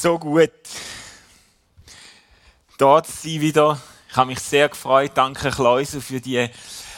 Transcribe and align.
so 0.00 0.18
gut, 0.18 0.52
dort 2.78 3.06
zu 3.08 3.12
sein 3.12 3.40
wieder. 3.40 3.80
Ich 4.08 4.16
habe 4.16 4.28
mich 4.28 4.38
sehr 4.38 4.68
gefreut. 4.68 5.12
Danke, 5.14 5.50
Kleusel, 5.50 6.00
für 6.00 6.20
die 6.20 6.36
äh, 6.36 6.50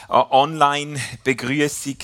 Online-Begrüßung. 0.07 1.97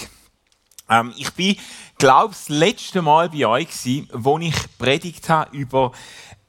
Ähm, 0.89 1.13
ich 1.15 1.31
bin, 1.33 1.57
glaube 1.99 2.33
ich, 2.33 2.39
das 2.39 2.49
letzte 2.49 3.01
Mal 3.03 3.29
bei 3.29 3.45
euch 3.45 3.67
gewesen, 3.67 4.09
wo 4.11 4.39
ich 4.39 4.55
predigt 4.79 5.29
habe 5.29 5.55
über, 5.55 5.91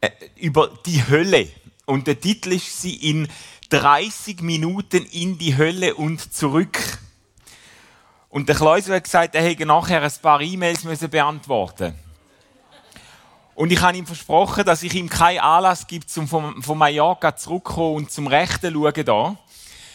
äh, 0.00 0.10
über 0.36 0.70
die 0.86 1.06
Hölle. 1.06 1.48
Und 1.84 2.06
der 2.06 2.18
Titel 2.18 2.52
ist 2.52 2.80
sie 2.80 2.94
in 2.94 3.28
30 3.68 4.40
Minuten 4.40 5.04
in 5.04 5.36
die 5.36 5.58
Hölle 5.58 5.94
und 5.94 6.32
zurück. 6.32 6.98
Und 8.30 8.48
der 8.48 8.56
Kleusel 8.56 8.94
hat 8.96 9.04
gesagt, 9.04 9.34
er 9.34 9.42
hätte 9.42 9.66
nachher 9.66 10.02
ein 10.02 10.12
paar 10.22 10.40
E-Mails 10.40 10.84
beantworten 11.10 11.92
müssen. 11.92 12.07
Und 13.58 13.72
ich 13.72 13.80
habe 13.80 13.98
ihm 13.98 14.06
versprochen, 14.06 14.64
dass 14.64 14.84
ich 14.84 14.94
ihm 14.94 15.08
keinen 15.08 15.40
Anlass 15.40 15.88
gebe, 15.88 16.06
um 16.14 16.28
von, 16.28 16.62
von 16.62 16.78
Mallorca 16.78 17.34
zurückzukommen 17.34 17.96
und 17.96 18.10
zum 18.12 18.28
Rechten 18.28 18.72
zu 18.72 18.80
schauen. 18.80 19.04
Da. 19.04 19.36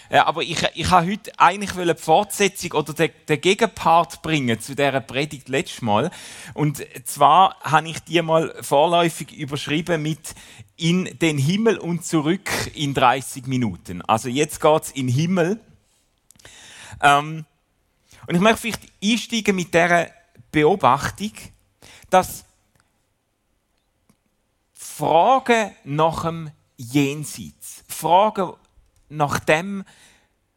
Äh, 0.09 0.17
aber 0.17 0.41
ich, 0.41 0.61
ich 0.73 0.91
habe 0.91 1.09
heute 1.09 1.31
eigentlich 1.39 1.71
die 1.71 1.95
Fortsetzung 1.95 2.73
oder 2.73 2.91
den, 2.91 3.11
den 3.29 3.39
Gegenpart 3.39 4.21
bringen 4.21 4.59
zu 4.59 4.75
dieser 4.75 4.99
Predigt 4.99 5.47
letztes 5.47 5.81
Mal. 5.81 6.11
Und 6.53 6.85
zwar 7.05 7.55
habe 7.61 7.87
ich 7.87 7.99
die 8.01 8.21
mal 8.21 8.53
vorläufig 8.61 9.31
überschrieben 9.31 10.01
mit 10.01 10.35
in 10.75 11.17
den 11.19 11.37
Himmel 11.37 11.77
und 11.77 12.05
zurück 12.05 12.51
in 12.73 12.93
30 12.93 13.47
Minuten. 13.47 14.01
Also 14.01 14.27
jetzt 14.27 14.59
geht 14.59 14.83
es 14.83 14.91
in 14.91 15.07
den 15.07 15.15
Himmel. 15.15 15.59
Ähm, 17.01 17.45
und 18.27 18.35
ich 18.35 18.41
möchte 18.41 18.57
vielleicht 18.57 18.81
einsteigen 19.01 19.55
mit 19.55 19.73
dieser 19.73 20.09
Beobachtung, 20.51 21.31
dass 22.09 22.43
Fragen 25.03 25.71
nach 25.83 26.23
dem 26.23 26.49
Jenseits, 26.77 27.83
Fragen 27.89 28.53
nach 29.09 29.39
dem, 29.39 29.83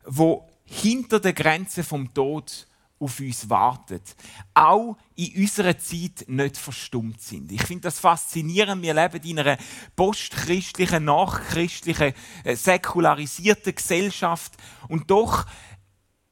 wo 0.05 0.48
hinter 0.64 1.19
der 1.19 1.33
Grenze 1.33 1.83
vom 1.83 2.14
Tod 2.14 2.69
auf 3.00 3.19
uns 3.19 3.50
wartet, 3.50 4.14
auch 4.55 4.97
in 5.17 5.34
unserer 5.42 5.77
Zeit 5.77 6.27
nicht 6.28 6.58
verstummt 6.58 7.20
sind. 7.20 7.50
Ich 7.50 7.62
finde 7.64 7.83
das 7.83 7.98
faszinierend. 7.98 8.83
Wir 8.83 8.94
leben 8.94 9.20
in 9.24 9.41
einer 9.41 9.58
postchristlichen, 9.97 11.06
nachchristlichen, 11.06 12.14
äh, 12.44 12.55
säkularisierten 12.55 13.74
Gesellschaft 13.74 14.52
und 14.86 15.11
doch 15.11 15.44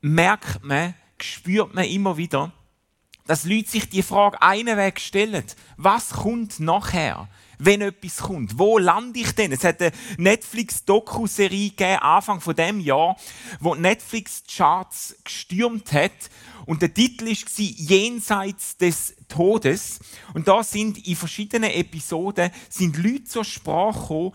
merkt 0.03 0.63
man, 0.63 0.95
spürt 1.21 1.75
man 1.75 1.87
immer 1.87 2.17
wieder, 2.17 2.53
dass 3.27 3.45
Leute 3.45 3.71
sich 3.71 3.89
die 3.89 4.05
Frage 4.05 4.41
einen 4.41 4.79
Weg 4.79 5.01
stellen. 5.01 5.45
Was 5.77 6.11
kommt 6.11 6.61
nachher? 6.61 7.29
Wenn 7.59 7.81
etwas 7.81 8.19
kommt. 8.19 8.59
Wo 8.59 8.79
lande 8.79 9.21
ich 9.21 9.33
denn? 9.33 9.53
Es 9.53 9.65
hat 9.65 9.81
eine 9.81 9.93
Netflix-Doku-Serie 10.19 11.71
gegeben, 11.71 11.99
Anfang 12.01 12.41
von 12.41 12.55
dem 12.55 12.81
Jahr, 12.81 13.17
wo 13.61 13.75
Netflix 13.75 14.43
Charts 14.49 15.17
gestürmt 15.25 15.93
hat. 15.93 16.13
Und 16.67 16.81
der 16.83 16.95
Titel 16.95 17.27
war 17.27 17.37
Jenseits 17.59 18.77
des 18.77 19.15
Todes. 19.29 19.99
Und 20.33 20.49
da 20.49 20.63
sind 20.63 21.07
in 21.07 21.17
verschiedenen 21.17 21.71
Episoden 21.71 22.51
sind 22.69 22.97
Leute 22.97 23.25
zur 23.25 23.45
Sprache 23.45 24.01
gekommen, 24.01 24.33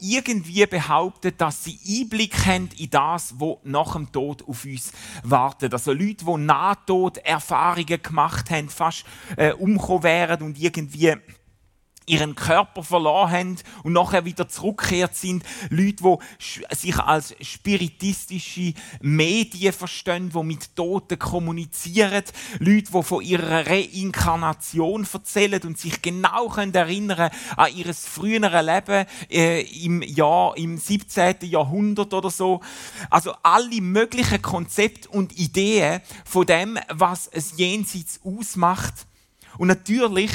die 0.00 0.14
irgendwie 0.14 0.66
behaupten, 0.66 1.32
dass 1.36 1.64
sie 1.64 1.78
Einblick 1.86 2.46
haben 2.46 2.70
in 2.78 2.90
das, 2.90 3.34
was 3.38 3.58
nach 3.64 3.92
dem 3.92 4.10
Tod 4.10 4.46
auf 4.48 4.64
uns 4.64 4.92
wartet. 5.22 5.72
Also 5.72 5.92
Leute, 5.92 6.24
die 6.24 6.36
Nahtoderfahrungen 6.38 8.02
gemacht 8.02 8.50
haben, 8.50 8.68
fast 8.68 9.04
äh, 9.36 9.52
umgekommen 9.52 10.02
wären 10.02 10.42
und 10.42 10.58
irgendwie 10.58 11.14
ihren 12.06 12.34
Körper 12.36 12.82
verloren 12.82 13.30
haben 13.30 13.56
und 13.82 13.92
nachher 13.92 14.24
wieder 14.24 14.48
zurückgekehrt 14.48 15.16
sind. 15.16 15.44
Leute, 15.70 16.04
die 16.04 16.74
sich 16.74 16.98
als 16.98 17.34
spiritistische 17.40 18.74
Medien 19.00 19.72
verstehen, 19.72 20.30
die 20.30 20.42
mit 20.42 20.74
Toten 20.76 21.18
kommunizieren. 21.18 22.22
Leute, 22.60 22.92
die 22.92 23.02
von 23.02 23.22
ihrer 23.22 23.66
Reinkarnation 23.66 25.06
erzählen 25.12 25.60
und 25.64 25.78
sich 25.78 26.00
genau 26.00 26.48
können 26.48 26.74
erinnern 26.74 27.30
an 27.56 27.74
ihr 27.74 27.92
frühere 27.92 28.62
Leben 28.62 29.06
äh, 29.30 29.62
im 29.84 30.02
Jahr, 30.02 30.56
im 30.56 30.78
17. 30.78 31.36
Jahrhundert 31.42 32.14
oder 32.14 32.30
so. 32.30 32.60
Also 33.10 33.32
alle 33.42 33.80
möglichen 33.80 34.42
Konzepte 34.42 35.08
und 35.08 35.36
Ideen 35.38 36.00
von 36.24 36.46
dem, 36.46 36.78
was 36.88 37.26
es 37.26 37.56
jenseits 37.56 38.20
ausmacht. 38.24 39.06
Und 39.58 39.68
natürlich 39.68 40.30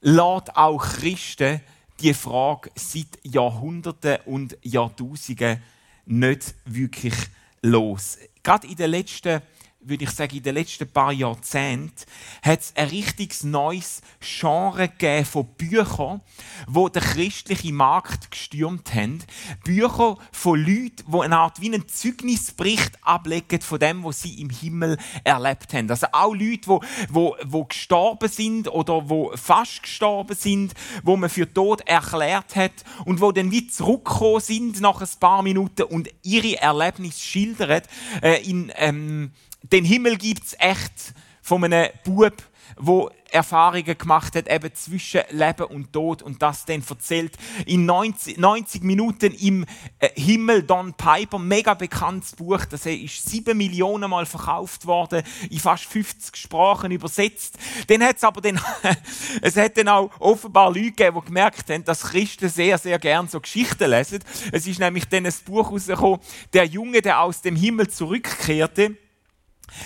lässt 0.00 0.56
auch 0.56 0.82
Christen 0.82 1.60
die 2.00 2.14
Frage 2.14 2.70
seit 2.74 3.18
Jahrhunderten 3.22 4.18
und 4.26 4.56
Jahrtausenden 4.62 5.62
nicht 6.04 6.54
wirklich 6.64 7.14
los. 7.62 8.18
Gerade 8.42 8.66
in 8.66 8.76
den 8.76 8.90
letzten 8.90 9.40
würde 9.88 10.04
ich 10.04 10.10
sagen, 10.10 10.36
in 10.36 10.42
den 10.42 10.54
letzten 10.54 10.88
paar 10.88 11.12
Jahrzehnten 11.12 11.94
hat 12.42 12.60
es 12.60 12.72
ein 12.76 12.88
richtiges 12.88 13.44
neues 13.44 14.00
Genre 14.20 14.88
gegeben 14.88 15.24
von 15.24 15.46
Büchern, 15.56 16.20
wo 16.66 16.88
der 16.88 17.02
christliche 17.02 17.72
Markt 17.72 18.30
gestürmt 18.30 18.94
haben. 18.94 19.22
Bücher 19.64 20.16
von 20.32 20.58
Leuten, 20.58 21.04
die 21.06 21.20
eine 21.20 21.38
Art 21.38 21.60
wie 21.60 21.72
einen 21.72 21.88
Zeugnisbericht 21.88 22.98
ablegen 23.02 23.60
von 23.60 23.78
dem, 23.78 24.04
was 24.04 24.22
sie 24.22 24.40
im 24.40 24.50
Himmel 24.50 24.98
erlebt 25.24 25.72
haben. 25.72 25.90
Also 25.90 26.08
auch 26.12 26.34
Leute, 26.34 26.80
die, 27.08 27.30
die 27.44 27.64
gestorben 27.68 28.28
sind 28.28 28.68
oder 28.68 29.02
die 29.02 29.36
fast 29.36 29.82
gestorben 29.82 30.36
sind, 30.36 30.74
wo 31.02 31.16
man 31.16 31.30
für 31.30 31.52
tot 31.52 31.82
erklärt 31.86 32.56
hat 32.56 32.72
und 33.04 33.20
wo 33.20 33.32
dann 33.32 33.50
wie 33.50 33.66
zurückgekommen 33.68 34.40
sind 34.40 34.80
nach 34.80 35.00
ein 35.00 35.08
paar 35.20 35.42
Minuten 35.42 35.82
und 35.82 36.08
ihre 36.22 36.60
Erlebnisse 36.60 37.20
schildern 37.20 37.82
äh, 38.22 38.42
in 38.42 38.72
ähm, 38.76 39.32
den 39.72 39.84
Himmel 39.84 40.16
gibt 40.16 40.44
es 40.44 40.56
echt 40.58 41.14
von 41.42 41.64
einem 41.64 41.90
Bub, 42.04 42.34
wo 42.76 43.10
Erfahrungen 43.30 43.98
gemacht 43.98 44.34
hat, 44.34 44.48
eben 44.50 44.74
zwischen 44.74 45.22
Leben 45.30 45.64
und 45.64 45.92
Tod 45.92 46.22
und 46.22 46.42
das 46.42 46.64
dann 46.64 46.82
erzählt 46.88 47.36
in 47.66 47.86
90, 47.86 48.38
90 48.38 48.82
Minuten 48.82 49.32
im 49.34 49.64
äh, 49.98 50.08
Himmel 50.14 50.62
Don 50.62 50.94
Piper, 50.94 51.38
mega 51.38 51.74
bekanntes 51.74 52.34
Buch, 52.34 52.64
das 52.64 52.86
ist 52.86 53.28
sieben 53.28 53.58
Millionen 53.58 54.10
Mal 54.10 54.26
verkauft 54.26 54.86
worden, 54.86 55.22
in 55.50 55.58
fast 55.58 55.84
50 55.84 56.36
Sprachen 56.36 56.90
übersetzt. 56.90 57.58
Dann 57.88 58.02
hat 58.02 58.16
es 58.16 58.24
aber 58.24 58.40
dann, 58.40 58.60
es 59.42 59.56
hat 59.56 59.76
dann 59.76 59.88
auch 59.88 60.10
offenbar 60.18 60.68
Leute 60.68 60.92
gegeben, 60.92 61.20
die 61.20 61.26
gemerkt 61.26 61.70
haben, 61.70 61.84
dass 61.84 62.02
Christen 62.02 62.48
sehr, 62.48 62.78
sehr 62.78 62.98
gern 62.98 63.28
so 63.28 63.40
Geschichten 63.40 63.90
lesen. 63.90 64.20
Es 64.52 64.66
ist 64.66 64.80
nämlich 64.80 65.06
dann 65.08 65.26
ein 65.26 65.34
Buch 65.44 65.70
rausgekommen, 65.70 66.20
der 66.52 66.64
Junge, 66.64 67.02
der 67.02 67.20
aus 67.20 67.42
dem 67.42 67.56
Himmel 67.56 67.88
zurückkehrte, 67.88 68.96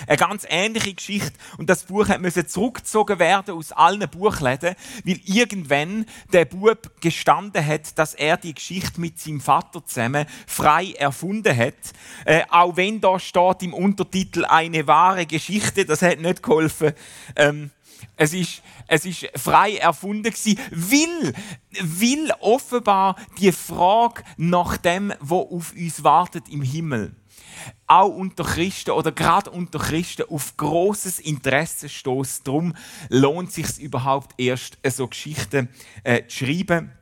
eine 0.07 0.17
ganz 0.17 0.47
ähnliche 0.49 0.95
Geschichte. 0.95 1.33
Und 1.59 1.71
das 1.71 1.85
Buch 1.85 2.07
musste 2.19 2.47
zurückgezogen 2.47 3.19
werden 3.19 3.55
aus 3.55 3.73
allen 3.73 4.09
Buchläden, 4.09 4.75
weil 5.05 5.21
irgendwann 5.25 6.07
der 6.33 6.45
Bub 6.45 6.91
gestanden 7.01 7.65
hat, 7.65 7.99
dass 7.99 8.15
er 8.15 8.37
die 8.37 8.55
Geschichte 8.55 9.01
mit 9.01 9.19
seinem 9.19 9.41
Vater 9.41 9.85
zusammen 9.85 10.27
frei 10.47 10.93
erfunden 10.93 11.57
hat. 11.57 11.75
Äh, 12.25 12.43
auch 12.51 12.77
wenn 12.77 13.01
da 13.01 13.19
steht 13.19 13.63
im 13.63 13.75
Untertitel 13.75 14.45
eine 14.45 14.87
wahre 14.87 15.27
Geschichte, 15.27 15.85
das 15.85 16.03
hat 16.03 16.21
nicht 16.21 16.43
geholfen. 16.43 16.93
Ähm, 17.37 17.71
es 18.17 18.33
ist, 18.33 18.62
es 18.87 19.05
ist 19.05 19.29
frei 19.37 19.77
erfunden 19.77 20.25
gewesen, 20.25 20.59
weil, 20.71 21.35
weil 21.81 22.33
offenbar 22.41 23.17
die 23.39 23.53
Frage 23.53 24.23
nach 24.37 24.77
dem, 24.77 25.12
wo 25.21 25.41
auf 25.41 25.73
uns 25.73 26.03
wartet 26.03 26.49
im 26.49 26.62
Himmel, 26.62 27.15
auch 27.87 28.09
unter 28.09 28.44
Christen 28.44 28.91
oder 28.93 29.12
gerade 29.12 29.50
unter 29.50 29.78
Christen 29.78 30.25
auf 30.28 30.56
großes 30.56 31.21
Interesse 31.21 31.88
stoßt. 31.88 32.47
Darum 32.47 32.75
lohnt 33.09 33.50
es 33.50 33.54
sich 33.54 33.81
überhaupt 33.81 34.34
erst, 34.38 34.78
so 34.88 35.09
Geschichten 35.09 35.69
äh, 36.05 36.26
zu 36.26 36.44
schreiben 36.44 36.93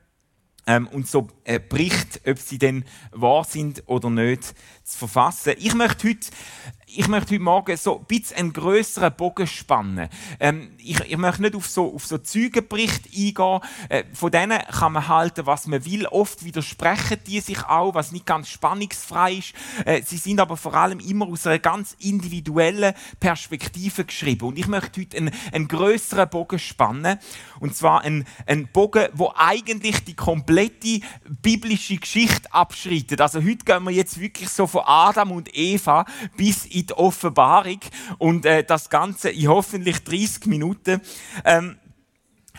ähm, 0.68 0.86
und 0.88 1.08
so 1.08 1.28
äh, 1.44 1.58
Bericht, 1.58 2.20
ob 2.26 2.38
sie 2.38 2.58
denn 2.58 2.84
wahr 3.10 3.44
sind 3.44 3.82
oder 3.86 4.10
nicht, 4.10 4.54
zu 4.88 4.98
verfassen. 4.98 5.54
Ich 5.58 5.74
möchte 5.74 6.08
heute 6.08 6.28
ich 6.90 7.06
möchte 7.06 7.34
heute 7.34 7.42
Morgen 7.42 7.76
so 7.76 7.98
ein 7.98 8.04
bisschen 8.06 8.36
einen 8.38 8.52
grösseren 8.52 9.14
Bogen 9.14 9.46
spannen. 9.46 10.08
Ähm, 10.40 10.70
ich, 10.78 10.98
ich 11.00 11.16
möchte 11.18 11.42
nicht 11.42 11.54
auf 11.54 11.68
so, 11.68 11.94
auf 11.94 12.06
so 12.06 12.16
Zeugenberichte 12.16 13.10
eingehen. 13.14 13.60
Äh, 13.90 14.04
von 14.14 14.30
denen 14.30 14.58
kann 14.58 14.92
man 14.92 15.06
halten, 15.06 15.44
was 15.44 15.66
man 15.66 15.84
will. 15.84 16.06
Oft 16.06 16.44
widersprechen 16.44 17.18
die 17.26 17.40
sich 17.40 17.62
auch, 17.64 17.94
was 17.94 18.12
nicht 18.12 18.24
ganz 18.24 18.48
spannungsfrei 18.48 19.34
ist. 19.34 19.52
Äh, 19.84 20.02
sie 20.02 20.16
sind 20.16 20.40
aber 20.40 20.56
vor 20.56 20.74
allem 20.74 21.00
immer 21.00 21.28
aus 21.28 21.46
einer 21.46 21.58
ganz 21.58 21.94
individuellen 22.00 22.94
Perspektive 23.20 24.06
geschrieben. 24.06 24.48
Und 24.48 24.58
ich 24.58 24.66
möchte 24.66 25.02
heute 25.02 25.18
einen, 25.18 25.30
einen 25.52 25.68
grösseren 25.68 26.30
Bogen 26.30 26.58
spannen. 26.58 27.18
Und 27.60 27.76
zwar 27.76 28.00
einen, 28.00 28.24
einen 28.46 28.66
Bogen, 28.68 29.08
wo 29.12 29.32
eigentlich 29.36 30.04
die 30.04 30.16
komplette 30.16 31.00
biblische 31.42 31.96
Geschichte 31.96 32.52
abschreitet. 32.52 33.20
Also 33.20 33.42
heute 33.42 33.64
gehen 33.64 33.84
wir 33.84 33.90
jetzt 33.90 34.18
wirklich 34.18 34.48
so 34.48 34.66
von 34.66 34.77
Adam 34.86 35.32
und 35.32 35.54
Eva 35.56 36.04
bis 36.36 36.66
in 36.66 36.86
die 36.86 36.92
Offenbarung 36.94 37.80
und 38.18 38.46
äh, 38.46 38.64
das 38.64 38.88
Ganze 38.90 39.30
in 39.30 39.48
hoffentlich 39.48 40.02
30 40.04 40.46
Minuten. 40.46 41.00
Ähm, 41.44 41.78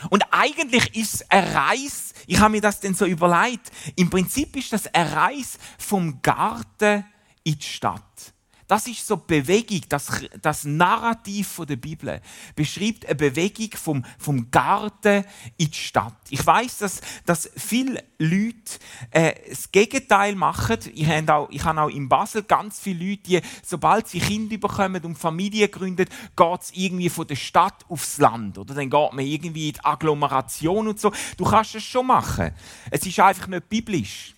Und 0.10 0.24
eigentlich 0.32 0.96
ist 0.96 1.16
es 1.16 1.30
ein 1.30 1.44
Reis, 1.44 2.14
ich 2.26 2.40
habe 2.40 2.52
mir 2.52 2.62
das 2.62 2.80
denn 2.80 2.94
so 2.94 3.06
überlegt, 3.06 3.70
im 3.98 4.10
Prinzip 4.10 4.56
ist 4.56 4.72
das 4.72 4.88
ein 4.94 5.08
Reis 5.08 5.58
vom 5.78 6.22
Garten 6.22 7.04
in 7.44 7.58
die 7.58 7.66
Stadt. 7.66 8.34
Das 8.70 8.86
ist 8.86 9.08
so 9.08 9.18
Bewegung, 9.18 9.82
das, 9.90 10.12
das 10.44 10.64
Narrativ 10.64 11.60
der 11.68 11.76
Bibel 11.76 12.22
beschreibt 12.56 13.04
eine 13.08 13.16
Bewegung 13.16 13.72
vom, 13.72 14.06
vom 14.20 14.52
Garten 14.52 15.26
in 15.58 15.72
die 15.72 15.74
Stadt. 15.74 16.14
Ich 16.30 16.46
weiß, 16.46 16.78
dass, 16.78 17.02
dass 17.26 17.50
viele 17.58 18.04
Leute 18.20 18.78
äh, 19.10 19.34
das 19.50 19.72
Gegenteil 19.72 20.36
machen. 20.36 20.78
Ich 20.94 21.08
habe, 21.08 21.34
auch, 21.34 21.50
ich 21.50 21.64
habe 21.64 21.82
auch 21.82 21.90
in 21.90 22.08
Basel 22.08 22.44
ganz 22.44 22.80
viele 22.80 23.10
Leute, 23.10 23.24
die, 23.24 23.42
sobald 23.66 24.08
sie 24.08 24.20
Kinder 24.20 24.60
bekommen 24.60 25.04
und 25.04 25.18
Familie 25.18 25.68
gründen, 25.68 26.06
geht 26.36 26.62
es 26.62 26.72
irgendwie 26.76 27.10
von 27.10 27.26
der 27.26 27.38
Stadt 27.38 27.84
aufs 27.90 28.20
Land. 28.20 28.60
Oder 28.60 28.76
dann 28.76 28.92
geht 28.92 29.14
man 29.14 29.26
irgendwie 29.26 29.70
in 29.70 29.74
die 29.74 29.84
Agglomeration 29.84 30.90
und 30.90 31.00
so. 31.00 31.12
Du 31.38 31.44
kannst 31.44 31.74
es 31.74 31.84
schon 31.84 32.06
machen. 32.06 32.52
Es 32.92 33.04
ist 33.04 33.20
einfach 33.20 33.48
nicht 33.48 33.68
biblisch. 33.68 34.36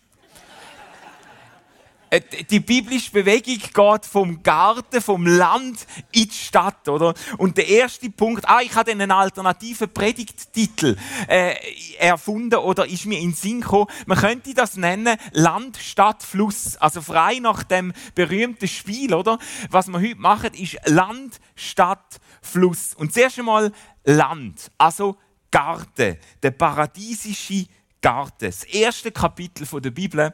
Äh, 2.11 2.21
die 2.49 2.59
biblische 2.59 3.09
Bewegung 3.09 3.57
geht 3.57 4.05
vom 4.05 4.43
Garten, 4.43 5.01
vom 5.01 5.25
Land 5.25 5.87
in 6.11 6.25
die 6.25 6.31
Stadt, 6.31 6.89
oder? 6.89 7.13
Und 7.37 7.55
der 7.55 7.69
erste 7.69 8.09
Punkt, 8.09 8.47
ah, 8.49 8.59
ich 8.61 8.75
habe 8.75 8.91
einen 8.91 9.11
alternativen 9.11 9.89
Predigttitel 9.91 10.97
äh, 11.29 11.55
erfunden 11.97 12.59
oder 12.59 12.85
ist 12.85 13.05
mir 13.05 13.17
in 13.17 13.29
den 13.29 13.33
Sinn 13.33 13.61
gekommen. 13.61 13.87
Man 14.07 14.17
könnte 14.17 14.53
das 14.53 14.75
nennen 14.75 15.17
Land, 15.31 15.77
Stadt, 15.77 16.21
Fluss. 16.21 16.75
Also 16.77 17.01
frei 17.01 17.39
nach 17.39 17.63
dem 17.63 17.93
berühmten 18.13 18.67
Spiel, 18.67 19.13
oder? 19.13 19.39
Was 19.69 19.87
wir 19.87 20.01
heute 20.01 20.17
machen, 20.17 20.53
ist 20.53 20.77
Land, 20.87 21.39
Stadt, 21.55 22.19
Fluss. 22.41 22.93
Und 22.93 23.13
zuerst 23.13 23.39
einmal 23.39 23.71
Land, 24.03 24.69
also 24.77 25.15
Garten, 25.49 26.17
der 26.43 26.51
paradiesische 26.51 27.67
Garten. 28.01 28.47
Das 28.47 28.65
erste 28.65 29.13
Kapitel 29.13 29.65
der 29.79 29.91
Bibel 29.91 30.33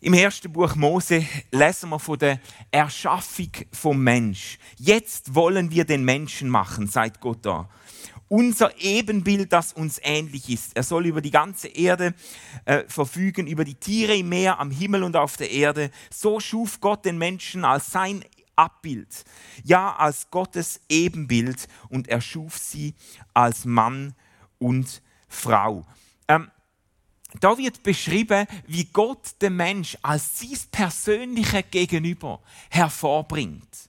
im 0.00 0.14
ersten 0.14 0.52
Buch 0.52 0.76
Mose 0.76 1.26
lesen 1.50 1.90
wir 1.90 1.98
von 1.98 2.18
der 2.18 2.40
Erschaffung 2.70 3.50
vom 3.72 4.02
Mensch. 4.02 4.58
Jetzt 4.76 5.34
wollen 5.34 5.70
wir 5.70 5.84
den 5.84 6.04
Menschen 6.04 6.48
machen, 6.48 6.86
sagt 6.86 7.20
Gott 7.20 7.44
da. 7.44 7.68
Unser 8.28 8.78
Ebenbild, 8.78 9.52
das 9.52 9.72
uns 9.72 9.98
ähnlich 10.02 10.50
ist. 10.50 10.76
Er 10.76 10.82
soll 10.82 11.06
über 11.06 11.20
die 11.20 11.30
ganze 11.30 11.68
Erde 11.68 12.14
äh, 12.66 12.84
verfügen, 12.86 13.46
über 13.46 13.64
die 13.64 13.74
Tiere 13.74 14.14
im 14.14 14.28
Meer, 14.28 14.60
am 14.60 14.70
Himmel 14.70 15.02
und 15.02 15.16
auf 15.16 15.36
der 15.36 15.50
Erde. 15.50 15.90
So 16.10 16.38
schuf 16.38 16.80
Gott 16.80 17.04
den 17.04 17.18
Menschen 17.18 17.64
als 17.64 17.90
sein 17.90 18.22
Abbild, 18.54 19.24
ja 19.64 19.96
als 19.96 20.30
Gottes 20.30 20.80
Ebenbild 20.88 21.68
und 21.88 22.08
er 22.08 22.20
schuf 22.20 22.58
sie 22.58 22.94
als 23.32 23.64
Mann 23.64 24.14
und 24.58 25.00
Frau. 25.28 25.86
Ähm, 26.26 26.50
da 27.40 27.58
wird 27.58 27.82
beschrieben, 27.82 28.46
wie 28.66 28.86
Gott 28.86 29.40
den 29.42 29.56
Mensch 29.56 29.98
als 30.02 30.40
sein 30.40 30.58
persönliches 30.70 31.64
Gegenüber 31.70 32.40
hervorbringt. 32.70 33.88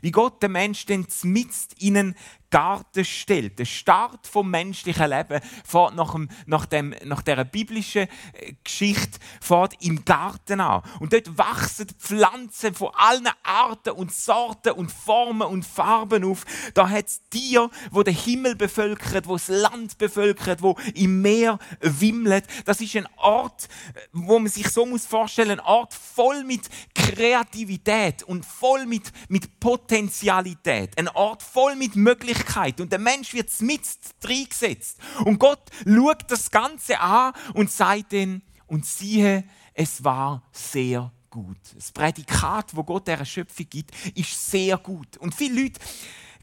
Wie 0.00 0.10
Gott 0.10 0.42
den 0.42 0.52
Mensch 0.52 0.86
dann 0.86 1.06
mitten 1.24 1.74
in 1.78 1.96
einen 1.96 2.14
Garten 2.50 3.04
stellt. 3.04 3.58
Der 3.58 3.64
Start 3.64 4.26
vom 4.26 4.50
menschlichen 4.50 5.10
Leben 5.10 5.40
fährt 5.64 5.94
nach, 5.94 6.12
dem, 6.12 6.28
nach, 6.46 6.66
dem, 6.66 6.94
nach 7.04 7.22
dieser 7.22 7.44
biblischen 7.44 8.08
äh, 8.32 8.54
Geschichte 8.64 9.18
fährt 9.40 9.74
im 9.80 10.04
Garten 10.04 10.60
an. 10.60 10.82
Und 11.00 11.12
dort 11.12 11.36
wachsen 11.36 11.88
Pflanzen 11.98 12.74
von 12.74 12.90
allen 12.94 13.28
Arten 13.42 13.90
und 13.90 14.12
Sorten 14.12 14.72
und 14.72 14.90
Formen 14.90 15.46
und 15.46 15.64
Farben 15.64 16.24
auf. 16.24 16.44
Da 16.74 16.88
hat 16.88 17.06
es 17.06 17.20
Tiere, 17.28 17.70
wo 17.90 18.02
der 18.02 18.14
Himmel 18.14 18.56
bevölkert, 18.56 19.26
wo 19.26 19.34
das 19.34 19.48
Land 19.48 19.98
bevölkert, 19.98 20.62
wo 20.62 20.76
im 20.94 21.20
Meer 21.20 21.58
wimmelt. 21.80 22.46
Das 22.64 22.80
ist 22.80 22.96
ein 22.96 23.08
Ort, 23.16 23.68
wo 24.12 24.38
man 24.38 24.50
sich 24.50 24.68
so 24.68 24.86
muss 24.86 25.06
vorstellen, 25.06 25.60
ein 25.60 25.60
Ort 25.60 25.92
voll 25.92 26.44
mit 26.44 26.62
Kreativität 26.94 28.22
und 28.22 28.44
voll 28.44 28.86
mit, 28.86 29.12
mit 29.28 29.60
Potentialität. 29.60 30.98
Ein 30.98 31.08
Ort 31.08 31.42
voll 31.42 31.76
mit 31.76 31.96
Möglichkeiten 31.96 32.37
Möglichkeit 32.38 32.80
und 32.80 32.92
der 32.92 32.98
Mensch 32.98 33.34
wird 33.34 33.48
mit 33.60 33.80
reingesetzt. 34.22 34.98
Und 35.24 35.38
Gott 35.38 35.62
schaut 35.84 36.30
das 36.30 36.50
Ganze 36.50 36.98
an 37.00 37.32
und 37.54 37.70
sagt 37.70 38.12
dann, 38.12 38.42
und 38.66 38.84
siehe, 38.84 39.44
es 39.72 40.04
war 40.04 40.42
sehr 40.52 41.10
gut. 41.30 41.58
Das 41.74 41.90
Prädikat, 41.90 42.76
wo 42.76 42.84
Gott 42.84 43.08
der 43.08 43.24
Schöpfung 43.24 43.66
gibt, 43.68 43.92
ist 44.14 44.50
sehr 44.50 44.76
gut. 44.76 45.16
Und 45.18 45.34
viele 45.34 45.62
Leute, 45.62 45.80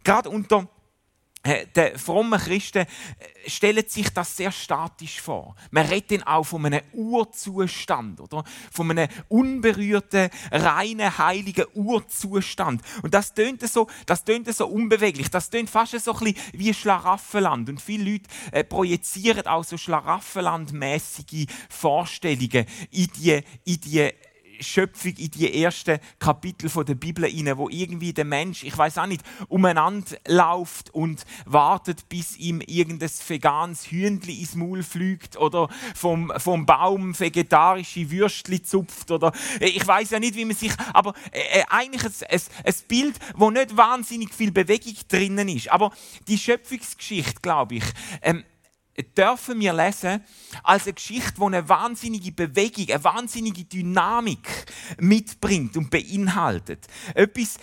gerade 0.04 0.30
unter 0.30 0.68
der 1.76 2.00
frommen 2.00 2.40
Christen 2.40 2.80
äh, 2.80 3.50
stellen 3.50 3.88
sich 3.88 4.10
das 4.10 4.36
sehr 4.36 4.52
statisch 4.52 5.22
vor. 5.22 5.56
Man 5.72 5.86
redet 5.86 6.12
dann 6.12 6.24
auch 6.24 6.44
von 6.44 6.66
einem 6.66 6.82
Urzustand, 6.94 8.20
oder? 8.20 8.44
Von 8.72 8.92
einem 8.92 9.08
unberührten, 9.28 10.30
reinen, 10.52 11.18
heiligen 11.18 11.66
Urzustand. 11.74 12.82
Und 13.04 13.14
das 13.14 13.34
tönt 13.34 13.62
so, 13.62 13.88
das 14.06 14.24
tönt 14.24 14.54
so 14.54 14.68
unbeweglich. 14.68 15.30
Das 15.30 15.50
tönt 15.50 15.70
fast 15.70 16.00
so 16.00 16.14
ein 16.14 16.20
bisschen 16.20 16.38
wie 16.54 16.74
Schlaraffenland. 16.74 17.70
Und 17.70 17.82
viele 17.82 18.12
Leute 18.12 18.30
äh, 18.52 18.64
projizieren 18.64 19.46
auch 19.46 19.64
so 19.64 19.78
Schlaraffenland-mäßige 19.78 21.48
Vorstellungen 21.70 22.66
in 22.92 23.08
die, 23.18 23.44
in 23.66 23.82
die 23.82 24.12
Schöpfung 24.60 25.14
in 25.18 25.32
die 25.32 25.64
ersten 25.64 26.00
Kapitel 26.20 26.70
der 26.84 26.96
Bibel 26.96 27.26
hinein, 27.26 27.58
wo 27.58 27.70
irgendwie 27.70 28.14
der 28.14 28.26
Mensch, 28.26 28.64
ich 28.64 28.78
weiß 28.78 28.98
auch 28.98 29.06
nicht, 29.06 29.24
umeinander 29.48 30.18
läuft 30.28 30.94
und 30.94 31.26
wartet, 31.46 32.10
bis 32.10 32.38
ihm 32.38 32.62
irgendein 32.62 33.10
veganes 33.28 33.92
Hühnli 33.92 34.40
ins 34.40 34.56
Maul 34.56 34.84
fliegt 34.84 35.38
oder 35.38 35.70
vom, 35.96 36.32
vom 36.38 36.66
Baum 36.66 37.18
vegetarische 37.20 38.10
Würstli 38.12 38.62
zupft 38.62 39.12
oder 39.12 39.32
äh, 39.60 39.68
ich 39.68 39.86
weiß 39.86 40.12
ja 40.12 40.20
nicht, 40.20 40.36
wie 40.36 40.46
man 40.46 40.56
sich, 40.56 40.74
aber 40.94 41.14
äh, 41.32 41.60
äh 41.60 41.64
eigentlich 41.70 42.04
ein, 42.04 42.14
ein, 42.30 42.42
ein 42.66 42.76
Bild, 42.88 43.16
wo 43.36 43.50
nicht 43.50 43.76
wahnsinnig 43.78 44.34
viel 44.34 44.52
Bewegung 44.52 44.96
drinnen 45.08 45.48
ist. 45.50 45.72
Aber 45.72 45.92
die 46.28 46.38
Schöpfungsgeschichte, 46.38 47.42
glaube 47.42 47.76
ich, 47.76 47.84
ähm, 48.22 48.44
dürfen 49.04 49.60
wir 49.60 49.74
lesen 49.74 50.24
als 50.64 50.84
eine 50.84 50.94
Geschichte, 50.94 51.34
die 51.38 51.44
eine 51.44 51.68
wahnsinnige 51.68 52.32
Bewegung, 52.32 52.90
eine 52.90 53.04
wahnsinnige 53.04 53.66
Dynamik 53.66 54.48
mitbringt 55.00 55.76
und 55.78 55.90
beinhaltet. 55.90 56.88
Etwas 57.14 57.58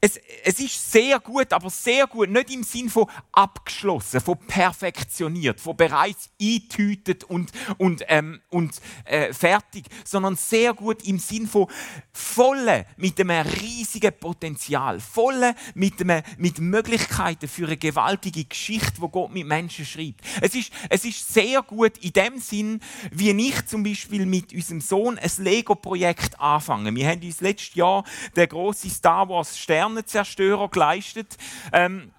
es, 0.00 0.20
es 0.44 0.60
ist 0.60 0.92
sehr 0.92 1.18
gut, 1.20 1.52
aber 1.52 1.70
sehr 1.70 2.06
gut, 2.06 2.28
nicht 2.28 2.50
im 2.52 2.62
Sinn 2.62 2.90
von 2.90 3.06
abgeschlossen, 3.32 4.20
von 4.20 4.36
perfektioniert, 4.38 5.58
von 5.58 5.76
bereits 5.76 6.28
eintütet 6.40 7.24
und, 7.24 7.50
und, 7.78 8.04
ähm, 8.08 8.40
und 8.50 8.74
äh, 9.04 9.32
fertig, 9.32 9.86
sondern 10.04 10.36
sehr 10.36 10.74
gut 10.74 11.02
im 11.06 11.18
Sinn 11.18 11.46
von 11.46 11.66
volle 12.12 12.86
mit 12.98 13.18
einem 13.20 13.46
riesigen 13.46 14.12
Potenzial, 14.18 15.00
volle 15.00 15.54
mit, 15.74 16.04
mit 16.36 16.58
Möglichkeiten 16.58 17.48
für 17.48 17.66
eine 17.66 17.78
gewaltige 17.78 18.44
Geschichte, 18.44 19.00
wo 19.00 19.08
Gott 19.08 19.32
mit 19.32 19.46
Menschen 19.46 19.86
schreibt. 19.86 20.20
Es 20.42 20.54
ist, 20.54 20.72
es 20.90 21.04
ist 21.06 21.32
sehr 21.32 21.62
gut 21.62 21.96
in 21.98 22.12
dem 22.12 22.38
Sinn, 22.38 22.80
wie 23.10 23.30
ich 23.30 23.66
zum 23.66 23.82
Beispiel 23.82 24.26
mit 24.26 24.52
unserem 24.52 24.80
Sohn 24.82 25.18
ein 25.18 25.30
Lego-Projekt 25.38 26.38
anfange. 26.38 26.94
Wir 26.94 27.08
haben 27.08 27.22
uns 27.22 27.40
letztes 27.40 27.74
Jahr 27.74 28.04
der 28.34 28.46
große 28.46 28.90
Star 28.90 29.28
Wars 29.28 29.58
Stern 29.58 29.85
Sternenzerstörer 29.86 30.68
geleistet. 30.68 31.36
Ähm, 31.72 32.12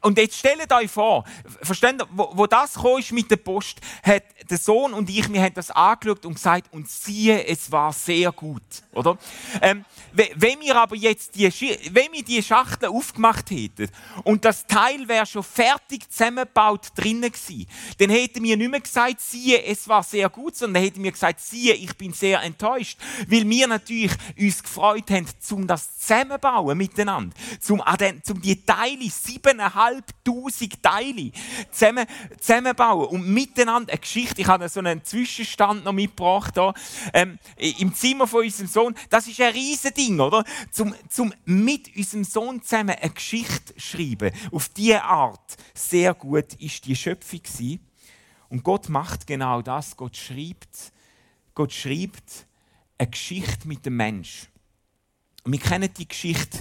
und 0.00 0.18
jetzt 0.18 0.36
stellt 0.38 0.72
euch 0.72 0.90
vor, 0.90 1.24
versteht 1.62 2.00
ihr, 2.00 2.06
wo, 2.10 2.30
wo 2.34 2.46
das 2.46 2.76
ist 2.98 3.12
mit 3.12 3.30
der 3.30 3.36
Post, 3.36 3.80
hat 4.02 4.24
der 4.48 4.58
Sohn 4.58 4.92
und 4.92 5.08
ich, 5.10 5.32
wir 5.32 5.42
haben 5.42 5.54
das 5.54 5.70
angeschaut 5.70 6.26
und 6.26 6.34
gesagt, 6.34 6.72
und 6.72 6.88
siehe, 6.88 7.44
es 7.46 7.70
war 7.70 7.92
sehr 7.92 8.32
gut, 8.32 8.62
oder? 8.92 9.18
Ähm, 9.60 9.84
wenn 10.12 10.60
wir 10.60 10.76
aber 10.76 10.96
jetzt 10.96 11.34
die, 11.36 11.48
wenn 11.92 12.12
wir 12.12 12.24
die 12.24 12.42
Schachtel 12.42 12.88
aufgemacht 12.88 13.50
hätten 13.50 13.88
und 14.24 14.44
das 14.44 14.66
Teil 14.66 15.06
wäre 15.08 15.26
schon 15.26 15.44
fertig 15.44 16.10
zusammengebaut 16.10 16.88
drinnen 16.96 17.30
gewesen, 17.30 17.66
dann 17.98 18.10
hätten 18.10 18.42
wir 18.42 18.56
nicht 18.56 18.70
mehr 18.70 18.80
gesagt, 18.80 19.20
siehe, 19.20 19.62
es 19.64 19.86
war 19.88 20.02
sehr 20.02 20.28
gut, 20.28 20.56
sondern 20.56 20.82
hätten 20.82 21.02
wir 21.02 21.12
gesagt, 21.12 21.40
siehe, 21.40 21.74
ich 21.74 21.96
bin 21.96 22.12
sehr 22.12 22.42
enttäuscht, 22.42 22.98
weil 23.28 23.48
wir 23.48 23.66
natürlich 23.66 24.12
uns 24.38 24.62
gefreut 24.62 25.10
haben, 25.10 25.26
zum 25.40 25.66
das 25.66 25.98
zusammenbauen 25.98 26.76
miteinander, 26.76 27.34
zum, 27.60 27.82
zum 28.22 28.40
die 28.40 28.64
Teile, 28.64 29.10
siebeneinhalbtausend 29.70 30.82
Teile 30.82 31.32
zusammen, 31.70 32.06
zusammenbauen 32.38 33.08
und 33.08 33.28
miteinander 33.28 33.92
eine 33.92 34.00
Geschichte, 34.00 34.40
ich 34.40 34.46
habe 34.46 34.68
so 34.68 34.80
einen 34.80 35.04
Zwischenstand 35.04 35.84
noch 35.84 35.92
mitgebracht, 35.92 36.56
da, 36.56 36.74
ähm, 37.12 37.38
im 37.56 37.94
Zimmer 37.94 38.26
von 38.26 38.44
unserem 38.44 38.68
Sohn, 38.68 38.94
das 39.08 39.26
ist 39.26 39.40
ein 39.40 39.52
riesen 39.52 39.94
Ding, 39.94 40.20
oder? 40.20 40.44
Zum, 40.70 40.94
zum 41.08 41.32
mit 41.44 41.94
unserem 41.96 42.24
Sohn 42.24 42.62
zusammen 42.62 42.96
eine 43.00 43.10
Geschichte 43.10 43.74
schreiben. 43.76 44.32
Auf 44.52 44.68
diese 44.70 45.02
Art 45.02 45.56
sehr 45.74 46.14
gut 46.14 46.54
ist 46.54 46.84
die 46.86 46.96
Schöpfung 46.96 47.42
gewesen. 47.42 47.86
Und 48.48 48.64
Gott 48.64 48.88
macht 48.88 49.26
genau 49.26 49.62
das. 49.62 49.96
Gott 49.96 50.16
schreibt, 50.16 50.92
Gott 51.54 51.72
schreibt 51.72 52.46
eine 52.98 53.08
Geschichte 53.08 53.68
mit 53.68 53.86
dem 53.86 53.96
Mensch. 53.96 54.48
Wir 55.44 55.58
kennen 55.58 55.88
die 55.96 56.08
Geschichte 56.08 56.58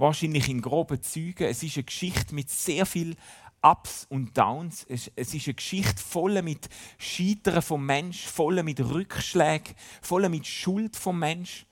wahrscheinlich 0.00 0.48
in 0.48 0.62
groben 0.62 1.02
Zügen. 1.02 1.48
Es 1.48 1.62
ist 1.62 1.76
eine 1.76 1.84
Geschichte 1.84 2.34
mit 2.34 2.50
sehr 2.50 2.86
viel 2.86 3.16
Ups 3.62 4.06
und 4.08 4.36
Downs. 4.36 4.84
Es 4.88 5.08
ist 5.08 5.46
eine 5.46 5.54
Geschichte 5.54 6.02
voll 6.02 6.40
mit 6.42 6.68
Scheitern 6.98 7.62
vom 7.62 7.84
Mensch, 7.84 8.26
voll 8.26 8.62
mit 8.62 8.80
Rückschlägen, 8.80 9.74
voll 10.00 10.28
mit 10.28 10.46
Schuld 10.46 10.96
vom 10.96 11.18
Mensch. 11.18 11.66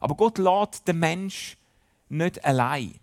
Aber 0.00 0.14
Gott 0.14 0.38
lädt 0.38 0.86
den 0.88 0.98
Mensch 0.98 1.56
nicht 2.08 2.44
allein. 2.44 2.98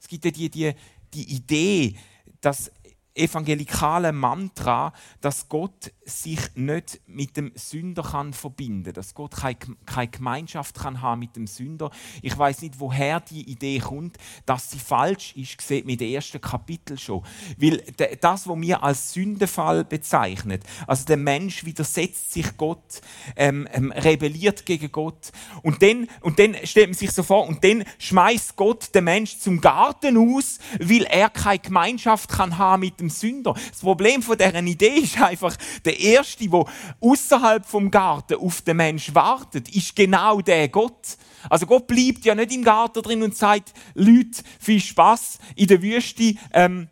Es 0.00 0.08
gibt 0.08 0.24
ja 0.24 0.30
die, 0.30 0.50
die, 0.50 0.72
die 1.12 1.34
Idee, 1.34 1.96
dass 2.40 2.70
evangelikale 3.16 4.12
Mantra, 4.12 4.92
dass 5.20 5.48
Gott 5.48 5.92
sich 6.04 6.38
nicht 6.54 7.00
mit 7.06 7.36
dem 7.36 7.52
Sünder 7.54 8.02
kann 8.02 8.32
verbinden, 8.32 8.92
dass 8.92 9.14
Gott 9.14 9.34
keine 9.34 10.08
Gemeinschaft 10.08 10.78
kann 10.78 11.02
haben 11.02 11.20
mit 11.20 11.34
dem 11.34 11.46
Sünder. 11.46 11.90
Ich 12.22 12.36
weiß 12.36 12.62
nicht, 12.62 12.78
woher 12.78 13.20
die 13.20 13.50
Idee 13.50 13.80
kommt, 13.80 14.16
dass 14.44 14.70
sie 14.70 14.78
falsch 14.78 15.34
ist, 15.36 15.60
sieht 15.60 15.86
mit 15.86 16.00
dem 16.00 16.14
ersten 16.14 16.40
Kapitel 16.40 16.98
schon, 16.98 17.24
weil 17.58 17.82
das, 18.20 18.46
was 18.46 18.60
wir 18.60 18.82
als 18.82 19.12
Sündenfall 19.12 19.84
bezeichnet, 19.84 20.62
also 20.86 21.04
der 21.06 21.16
Mensch 21.16 21.64
widersetzt 21.64 22.32
sich 22.32 22.56
Gott, 22.56 23.00
ähm, 23.34 23.68
ähm, 23.72 23.92
rebelliert 23.92 24.64
gegen 24.66 24.92
Gott 24.92 25.32
und 25.62 25.82
dann 25.82 26.08
und 26.20 26.38
dann 26.38 26.56
stellt 26.64 26.88
man 26.88 26.94
sich 26.94 27.10
so 27.10 27.22
vor 27.22 27.46
und 27.46 27.64
dann 27.64 27.84
schmeißt 27.98 28.56
Gott 28.56 28.94
den 28.94 29.04
Mensch 29.04 29.38
zum 29.38 29.60
Garten 29.60 30.16
aus, 30.16 30.58
weil 30.78 31.04
er 31.04 31.30
keine 31.30 31.58
Gemeinschaft 31.58 32.30
kann 32.30 32.58
haben 32.58 32.80
mit 32.80 33.00
dem 33.00 33.05
dem 33.06 33.10
Sünder. 33.10 33.54
Das 33.70 33.80
Problem 33.80 34.22
von 34.22 34.36
dieser 34.36 34.62
Idee 34.62 34.98
ist 35.00 35.20
einfach, 35.20 35.56
der 35.84 35.98
Erste, 35.98 36.48
der 36.48 36.64
außerhalb 37.00 37.66
vom 37.66 37.90
Garten 37.90 38.34
auf 38.34 38.62
den 38.62 38.76
Mensch 38.76 39.14
wartet, 39.14 39.74
ist 39.74 39.96
genau 39.96 40.40
der 40.40 40.68
Gott. 40.68 41.16
Also 41.48 41.66
Gott 41.66 41.86
bleibt 41.86 42.24
ja 42.24 42.34
nicht 42.34 42.52
im 42.52 42.64
Garten 42.64 43.02
drin 43.02 43.22
und 43.22 43.36
sagt, 43.36 43.72
Leute, 43.94 44.42
viel 44.58 44.80
Spaß 44.80 45.38
in 45.54 45.68
der 45.68 45.82
Wüste. 45.82 46.34
Ähm, 46.52 46.88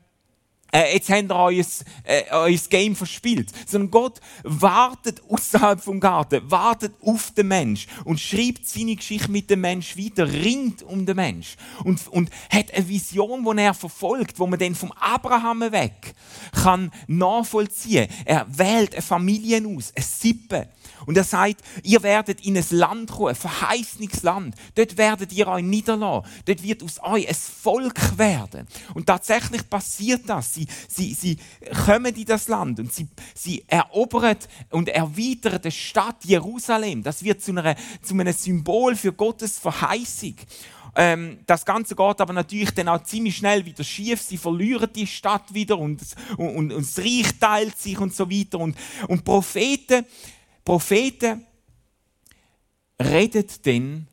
äh, 0.75 0.95
jetzt 0.95 1.09
habt 1.09 1.31
ihr 1.31 1.37
euer, 1.37 1.65
äh, 2.03 2.23
euer 2.31 2.59
Game 2.69 2.97
verspielt. 2.97 3.51
Sondern 3.67 3.91
Gott 3.93 4.21
wartet 4.43 5.23
außerhalb 5.29 5.81
vom 5.81 6.01
Garten, 6.01 6.51
wartet 6.51 6.95
auf 7.01 7.31
den 7.31 7.49
Mensch 7.49 7.87
und 8.05 8.19
schreibt 8.19 8.67
seine 8.67 8.97
Geschichte 8.97 9.31
mit 9.31 9.49
dem 9.51 9.61
Mensch 9.61 9.97
weiter, 9.97 10.31
ringt 10.31 10.83
um 10.83 11.07
den 11.07 11.17
Mensch 11.17 11.57
und, 11.85 12.07
und 12.09 12.31
hat 12.51 12.75
eine 12.75 12.89
Vision, 12.89 13.45
die 13.45 13.63
er 13.63 13.75
verfolgt, 13.75 14.39
wo 14.41 14.47
man 14.47 14.59
dann 14.59 14.75
vom 14.75 14.91
Abraham 14.93 15.61
weg 15.61 16.15
kann 16.53 16.91
nachvollziehen. 17.07 18.09
Er 18.25 18.47
wählt 18.49 18.95
eine 18.95 19.03
Familie 19.03 19.65
aus, 19.67 19.93
eine 19.95 20.05
Sippe. 20.05 20.69
Und 21.07 21.17
er 21.17 21.25
sagt, 21.25 21.63
ihr 21.83 22.03
werdet 22.03 22.45
in 22.45 22.57
ein 22.57 22.65
Land 22.71 23.11
kommen, 23.11 23.29
ein 23.29 23.35
verheißendes 23.35 24.23
Land. 24.23 24.55
Dort 24.75 24.97
werdet 24.97 25.33
ihr 25.33 25.47
euch 25.49 25.63
niederlassen. 25.63 26.29
Dort 26.47 26.63
wird 26.63 26.83
aus 26.83 27.03
euch 27.03 27.29
ein 27.29 27.35
Volk 27.35 28.19
werden. 28.19 28.67
Und 28.95 29.07
tatsächlich 29.07 29.69
passiert 29.69 30.23
das. 30.27 30.55
Sie, 30.55 30.64
sie, 30.89 31.15
sie 31.15 31.39
kommen 31.85 32.15
in 32.15 32.25
das 32.25 32.49
Land 32.49 32.81
und 32.81 32.93
sie, 32.93 33.09
sie 33.35 33.65
erobern 33.67 34.37
und 34.71 34.89
erweitern 34.89 35.61
die 35.63 35.71
Stadt 35.71 36.25
Jerusalem. 36.25 37.03
Das 37.03 37.23
wird 37.23 37.43
zu, 37.43 37.53
einer, 37.53 37.77
zu 38.03 38.15
einem 38.15 38.33
Symbol 38.33 38.97
für 38.97 39.13
Gottes 39.13 39.59
Verheißung. 39.59 40.37
Ähm, 40.97 41.39
das 41.47 41.65
Ganze 41.65 41.97
geht 41.97 42.21
aber 42.21 42.33
natürlich 42.33 42.71
dann 42.71 42.89
auch 42.89 43.03
ziemlich 43.03 43.37
schnell 43.37 43.65
wieder 43.65 43.83
schief. 43.83 44.23
Sie 44.23 44.37
verlieren 44.37 44.91
die 44.95 45.07
Stadt 45.07 45.53
wieder 45.53 45.79
und, 45.79 46.01
und, 46.37 46.49
und, 46.49 46.73
und 46.73 46.87
das 46.87 46.99
Reich 46.99 47.39
teilt 47.41 47.77
sich 47.79 47.99
und 47.99 48.15
so 48.15 48.31
weiter. 48.31 48.61
Und, 48.61 48.77
und 49.09 49.25
Propheten 49.25 50.05
Propheten 50.65 51.47
reden 53.01 53.47
dann 53.65 54.09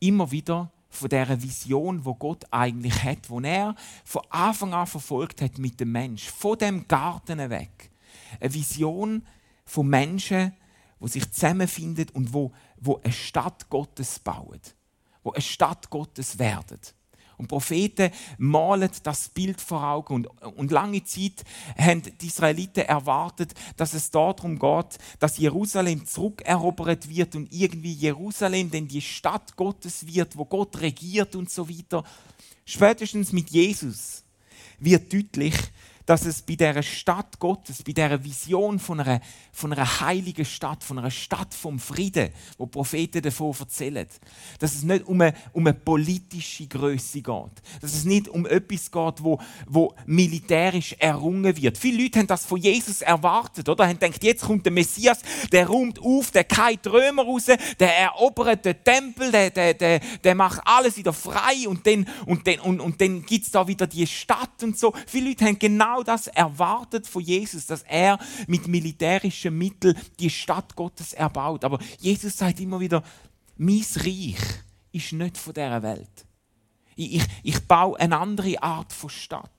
immer 0.00 0.30
wieder 0.30 0.72
von 0.92 1.08
der 1.08 1.42
Vision, 1.42 2.04
wo 2.04 2.14
Gott 2.14 2.44
eigentlich 2.50 3.02
hat, 3.02 3.30
wo 3.30 3.40
er 3.40 3.74
von 4.04 4.22
Anfang 4.30 4.74
an 4.74 4.86
verfolgt 4.86 5.40
hat 5.40 5.58
mit 5.58 5.80
dem 5.80 5.92
Mensch, 5.92 6.28
von 6.30 6.58
dem 6.58 6.86
Garten 6.86 7.38
weg. 7.50 7.90
Eine 8.40 8.52
Vision 8.54 9.26
von 9.64 9.88
Menschen, 9.88 10.52
wo 11.00 11.06
sich 11.06 11.30
zusammenfinden 11.32 12.08
und 12.12 12.32
wo, 12.32 12.52
wo 12.76 13.00
eine 13.02 13.12
Stadt 13.12 13.68
Gottes 13.70 14.18
bauen, 14.18 14.60
wo 15.22 15.32
eine 15.32 15.42
Stadt 15.42 15.90
Gottes 15.90 16.38
werden. 16.38 16.80
Und 17.38 17.48
Propheten 17.48 18.10
malen 18.38 18.90
das 19.02 19.28
Bild 19.28 19.60
vor 19.60 19.82
Augen. 19.82 20.14
Und, 20.14 20.26
und 20.56 20.70
lange 20.70 21.02
Zeit 21.04 21.44
haben 21.76 22.02
die 22.20 22.26
Israeliten 22.26 22.84
erwartet, 22.84 23.52
dass 23.76 23.94
es 23.94 24.10
darum 24.10 24.58
geht, 24.58 24.98
dass 25.18 25.38
Jerusalem 25.38 26.06
zurückerobert 26.06 27.08
wird 27.08 27.34
und 27.34 27.52
irgendwie 27.52 27.92
Jerusalem 27.92 28.70
denn 28.70 28.88
die 28.88 29.00
Stadt 29.00 29.56
Gottes 29.56 30.06
wird, 30.06 30.36
wo 30.36 30.44
Gott 30.44 30.80
regiert 30.80 31.34
und 31.34 31.50
so 31.50 31.68
weiter. 31.68 32.04
Spätestens 32.64 33.32
mit 33.32 33.50
Jesus 33.50 34.22
wird 34.78 35.12
deutlich, 35.12 35.54
dass 36.06 36.24
es 36.24 36.42
bei 36.42 36.56
der 36.56 36.82
Stadt 36.82 37.38
Gottes, 37.38 37.82
bei 37.82 37.92
der 37.92 38.22
Vision 38.24 38.78
von 38.78 39.00
einer, 39.00 39.20
von 39.52 39.72
einer 39.72 40.00
heiligen 40.00 40.44
Stadt, 40.44 40.82
von 40.82 40.98
einer 40.98 41.10
Stadt 41.10 41.54
vom 41.54 41.78
Frieden, 41.78 42.30
wo 42.58 42.66
Propheten 42.66 43.22
davon 43.22 43.54
erzählen, 43.58 44.06
dass 44.58 44.74
es 44.74 44.82
nicht 44.82 45.06
um 45.06 45.20
eine, 45.20 45.34
um 45.52 45.66
eine 45.66 45.74
politische 45.74 46.66
Größe 46.66 47.22
geht, 47.22 47.62
dass 47.80 47.94
es 47.94 48.04
nicht 48.04 48.28
um 48.28 48.46
etwas 48.46 48.90
geht, 48.90 49.24
wo, 49.24 49.38
wo 49.66 49.94
militärisch 50.06 50.94
errungen 50.98 51.56
wird. 51.56 51.78
Viele 51.78 52.02
Leute 52.02 52.20
haben 52.20 52.26
das 52.26 52.44
von 52.44 52.58
Jesus 52.58 53.02
erwartet, 53.02 53.68
oder? 53.68 53.86
Haben 53.86 53.98
gedacht, 53.98 54.22
jetzt 54.24 54.44
kommt 54.44 54.64
der 54.64 54.72
Messias, 54.72 55.20
der 55.50 55.66
räumt 55.66 56.00
auf, 56.00 56.30
der 56.30 56.44
keilt 56.44 56.86
Römer 56.86 57.24
raus, 57.24 57.46
der 57.78 57.98
erobert 57.98 58.64
den 58.64 58.82
Tempel, 58.82 59.30
der, 59.30 59.50
der, 59.50 59.74
der, 59.74 60.00
der 60.22 60.34
macht 60.34 60.60
alles 60.64 60.96
wieder 60.96 61.12
frei 61.12 61.68
und 61.68 61.86
dann, 61.86 62.06
und 62.26 62.46
dann, 62.46 62.60
und, 62.60 62.80
und 62.80 63.00
dann 63.00 63.24
gibt 63.24 63.46
es 63.46 63.52
da 63.52 63.66
wieder 63.66 63.86
die 63.86 64.06
Stadt 64.06 64.62
und 64.62 64.78
so. 64.78 64.92
Viele 65.06 65.30
Leute 65.30 65.44
haben 65.44 65.58
genau 65.58 65.91
genau 65.92 66.02
das 66.02 66.26
erwartet 66.28 67.06
von 67.06 67.22
Jesus, 67.22 67.66
dass 67.66 67.82
er 67.82 68.18
mit 68.46 68.66
militärischen 68.66 69.56
Mitteln 69.56 69.96
die 70.18 70.30
Stadt 70.30 70.74
Gottes 70.74 71.12
erbaut. 71.12 71.64
Aber 71.64 71.78
Jesus 71.98 72.36
sagt 72.36 72.60
immer 72.60 72.80
wieder, 72.80 73.02
mein 73.56 73.84
Reich 73.96 74.36
ist 74.92 75.12
nicht 75.12 75.36
von 75.36 75.52
dieser 75.52 75.82
Welt. 75.82 76.26
Ich, 76.96 77.16
ich, 77.16 77.24
ich 77.42 77.60
baue 77.66 77.98
eine 77.98 78.18
andere 78.18 78.62
Art 78.62 78.92
von 78.92 79.10
Stadt. 79.10 79.50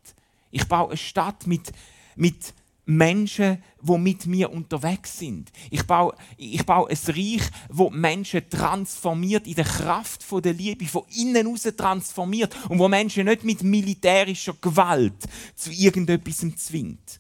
Ich 0.51 0.67
baue 0.67 0.89
eine 0.89 0.97
Stadt 0.97 1.47
mit, 1.47 1.71
mit 2.15 2.53
Menschen, 2.85 3.63
die 3.81 3.97
mit 3.97 4.25
mir 4.25 4.51
unterwegs 4.51 5.17
sind. 5.17 5.51
Ich 5.69 5.83
baue, 5.83 6.15
ich 6.37 6.65
baue 6.65 6.89
ein 6.89 6.97
Reich, 7.07 7.41
wo 7.69 7.89
Menschen 7.89 8.49
transformiert 8.49 9.47
in 9.47 9.55
der 9.55 9.65
Kraft 9.65 10.25
der 10.43 10.53
Liebe, 10.53 10.85
von 10.85 11.03
innen 11.15 11.45
heraus 11.45 11.63
transformiert 11.77 12.55
und 12.69 12.79
wo 12.79 12.87
Menschen 12.87 13.25
nicht 13.25 13.43
mit 13.43 13.63
militärischer 13.63 14.55
Gewalt 14.59 15.15
zu 15.55 15.71
irgendetwas 15.71 16.45
zwingt. 16.57 17.19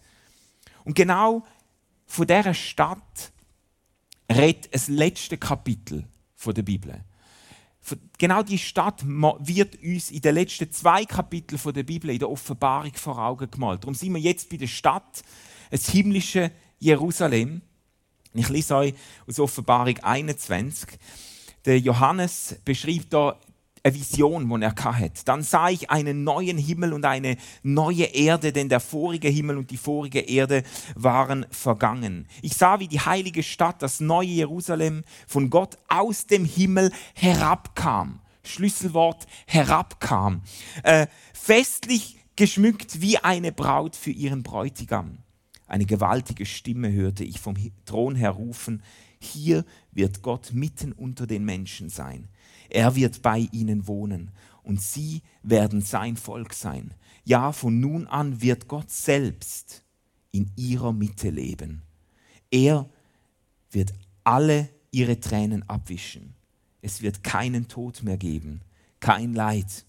Und 0.83 0.95
genau 0.95 1.43
von 2.05 2.27
dieser 2.27 2.53
Stadt 2.53 3.31
redet 4.29 4.73
das 4.73 4.87
letzte 4.89 5.37
Kapitel 5.37 6.05
der 6.45 6.61
Bibel. 6.61 7.01
Genau 8.17 8.43
die 8.43 8.57
Stadt 8.57 9.03
wird 9.05 9.81
uns 9.81 10.11
in 10.11 10.21
den 10.21 10.35
letzten 10.35 10.71
zwei 10.71 11.05
Kapiteln 11.05 11.73
der 11.73 11.83
Bibel, 11.83 12.09
in 12.09 12.19
der 12.19 12.29
Offenbarung 12.29 12.93
vor 12.93 13.17
Augen 13.17 13.49
gemalt. 13.49 13.83
Darum 13.83 13.95
sind 13.95 14.13
wir 14.13 14.21
jetzt 14.21 14.49
bei 14.49 14.57
der 14.57 14.67
Stadt, 14.67 15.23
das 15.71 15.89
himmlische 15.89 16.51
Jerusalem. 16.79 17.61
Ich 18.33 18.49
lese 18.49 18.75
euch 18.75 18.93
aus 19.27 19.39
Offenbarung 19.39 19.97
21. 19.99 20.97
Der 21.65 21.79
Johannes 21.79 22.55
beschreibt 22.65 23.13
da 23.13 23.39
eine 23.83 23.95
Vision, 23.95 24.49
die 24.49 24.63
er 24.63 24.75
hat. 24.75 25.27
Dann 25.27 25.43
sah 25.43 25.69
ich 25.69 25.89
einen 25.89 26.23
neuen 26.23 26.57
Himmel 26.57 26.93
und 26.93 27.05
eine 27.05 27.37
neue 27.63 28.05
Erde, 28.05 28.53
denn 28.53 28.69
der 28.69 28.79
vorige 28.79 29.27
Himmel 29.27 29.57
und 29.57 29.71
die 29.71 29.77
vorige 29.77 30.21
Erde 30.21 30.63
waren 30.95 31.45
vergangen. 31.51 32.27
Ich 32.41 32.55
sah, 32.55 32.79
wie 32.79 32.87
die 32.87 33.01
heilige 33.01 33.43
Stadt, 33.43 33.81
das 33.81 33.99
neue 33.99 34.27
Jerusalem, 34.27 35.03
von 35.27 35.49
Gott 35.49 35.77
aus 35.89 36.25
dem 36.27 36.45
Himmel 36.45 36.91
herabkam. 37.13 38.19
Schlüsselwort 38.45 39.27
herabkam. 39.45 40.41
Äh, 40.83 41.07
festlich 41.33 42.17
geschmückt 42.35 43.01
wie 43.01 43.17
eine 43.17 43.51
Braut 43.51 43.95
für 43.95 44.11
ihren 44.11 44.43
Bräutigam. 44.43 45.22
Eine 45.73 45.87
gewaltige 45.87 46.45
Stimme 46.45 46.91
hörte 46.91 47.23
ich 47.23 47.39
vom 47.39 47.55
Thron 47.85 48.13
her 48.13 48.29
rufen, 48.29 48.83
hier 49.17 49.65
wird 49.91 50.21
Gott 50.21 50.53
mitten 50.53 50.91
unter 50.91 51.25
den 51.25 51.45
Menschen 51.45 51.89
sein. 51.89 52.29
Er 52.69 52.95
wird 52.95 53.23
bei 53.23 53.49
ihnen 53.51 53.87
wohnen 53.87 54.29
und 54.61 54.79
sie 54.79 55.23
werden 55.41 55.81
sein 55.81 56.15
Volk 56.15 56.53
sein. 56.53 56.93
Ja, 57.23 57.51
von 57.51 57.79
nun 57.79 58.05
an 58.05 58.39
wird 58.39 58.67
Gott 58.67 58.91
selbst 58.91 59.83
in 60.31 60.51
ihrer 60.55 60.93
Mitte 60.93 61.31
leben. 61.31 61.81
Er 62.51 62.87
wird 63.71 63.93
alle 64.23 64.69
ihre 64.91 65.19
Tränen 65.19 65.67
abwischen. 65.67 66.35
Es 66.83 67.01
wird 67.01 67.23
keinen 67.23 67.67
Tod 67.67 68.03
mehr 68.03 68.17
geben, 68.17 68.61
kein 68.99 69.33
Leid, 69.33 69.87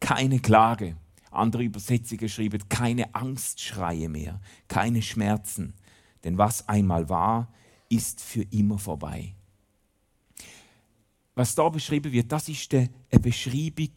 keine 0.00 0.38
Klage 0.38 0.96
andere 1.30 1.62
Übersetzungen 1.62 2.28
schreiben, 2.28 2.68
keine 2.68 3.14
Angstschreie 3.14 4.08
mehr, 4.08 4.40
keine 4.68 5.02
Schmerzen. 5.02 5.74
Denn 6.24 6.38
was 6.38 6.68
einmal 6.68 7.08
war, 7.08 7.52
ist 7.88 8.20
für 8.20 8.42
immer 8.50 8.78
vorbei. 8.78 9.34
Was 11.34 11.54
da 11.54 11.68
beschrieben 11.68 12.12
wird, 12.12 12.32
das 12.32 12.48
ist 12.48 12.74
eine 12.74 12.90
Beschreibung 13.22 13.92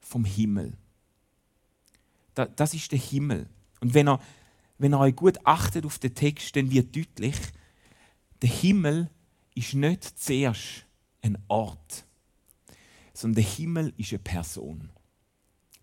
vom 0.00 0.24
Himmel. 0.24 0.76
das 2.34 2.74
ist 2.74 2.92
der 2.92 2.98
Himmel. 2.98 3.48
Und 3.80 3.94
wenn 3.94 4.08
ihr, 4.08 4.20
wenn 4.78 4.94
ihr 4.94 4.98
euch 4.98 5.16
gut 5.16 5.38
achtet 5.44 5.86
auf 5.86 5.98
den 5.98 6.14
Text, 6.14 6.54
dann 6.56 6.70
wird 6.70 6.94
deutlich, 6.94 7.36
der 8.42 8.50
Himmel 8.50 9.10
ist 9.54 9.74
nicht 9.74 10.18
zuerst 10.18 10.86
ein 11.22 11.38
Ort, 11.48 12.06
sondern 13.12 13.42
der 13.42 13.52
Himmel 13.52 13.92
ist 13.96 14.12
eine 14.12 14.18
Person. 14.20 14.90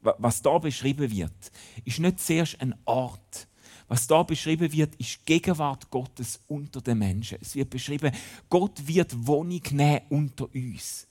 Was 0.01 0.41
da 0.41 0.57
beschrieben 0.57 1.11
wird, 1.11 1.51
ist 1.83 1.99
nicht 1.99 2.19
zuerst 2.19 2.61
ein 2.61 2.75
Ort. 2.85 3.47
Was 3.87 4.05
da 4.05 4.23
beschrieben 4.23 4.71
wird, 4.71 4.95
ist 4.95 5.25
Gegenwart 5.25 5.89
Gottes 5.89 6.41
unter 6.47 6.81
den 6.81 6.99
Menschen. 6.99 7.37
Es 7.41 7.55
wird 7.55 7.69
beschrieben, 7.69 8.11
Gott 8.49 8.85
wird 8.85 9.27
Wohnung 9.27 9.61
nehmen 9.71 10.01
unter 10.09 10.53
uns. 10.53 11.07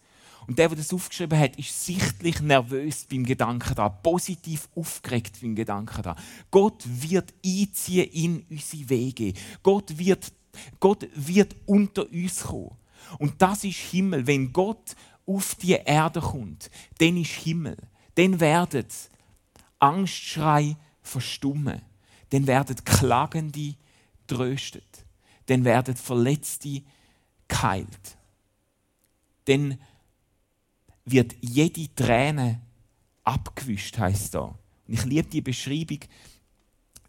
Und 0.46 0.58
der, 0.58 0.68
der 0.68 0.78
das 0.78 0.92
aufgeschrieben 0.92 1.38
hat, 1.38 1.56
ist 1.56 1.84
sichtlich 1.84 2.40
nervös 2.40 3.06
beim 3.10 3.24
Gedanken 3.24 3.74
da, 3.74 3.88
positiv 3.88 4.68
aufgeregt 4.76 5.40
beim 5.40 5.56
Gedanken 5.56 6.02
da. 6.02 6.16
Gott 6.50 6.84
wird 6.86 7.34
einziehen 7.44 8.08
in 8.12 8.46
unsere 8.48 8.88
Wege. 8.88 9.32
Gott 9.62 9.98
wird, 9.98 10.32
Gott 10.78 11.08
wird 11.14 11.56
unter 11.66 12.08
uns 12.08 12.44
kommen. 12.44 12.76
Und 13.18 13.40
das 13.42 13.64
ist 13.64 13.78
Himmel. 13.78 14.26
Wenn 14.26 14.52
Gott 14.52 14.94
auf 15.26 15.56
die 15.56 15.72
Erde 15.72 16.20
kommt, 16.20 16.70
dann 16.98 17.16
ist 17.16 17.32
Himmel. 17.32 17.76
Dann 18.16 18.40
werden 18.40 18.86
Angstschrei 19.78 20.76
verstummen. 21.02 21.80
Dann 22.30 22.46
werden 22.46 22.76
Klagende 22.84 23.74
tröstet. 24.26 25.04
Dann 25.46 25.64
werden 25.64 25.94
Verletzte 25.94 26.82
geheilt. 27.46 28.16
Dann 29.44 29.78
wird 31.04 31.36
jede 31.40 31.94
Träne 31.94 32.60
abgewischt, 33.22 33.98
heißt 33.98 34.34
da. 34.34 34.58
Und 34.88 34.94
ich 34.94 35.04
liebe 35.04 35.28
die 35.28 35.40
Beschreibung, 35.40 36.00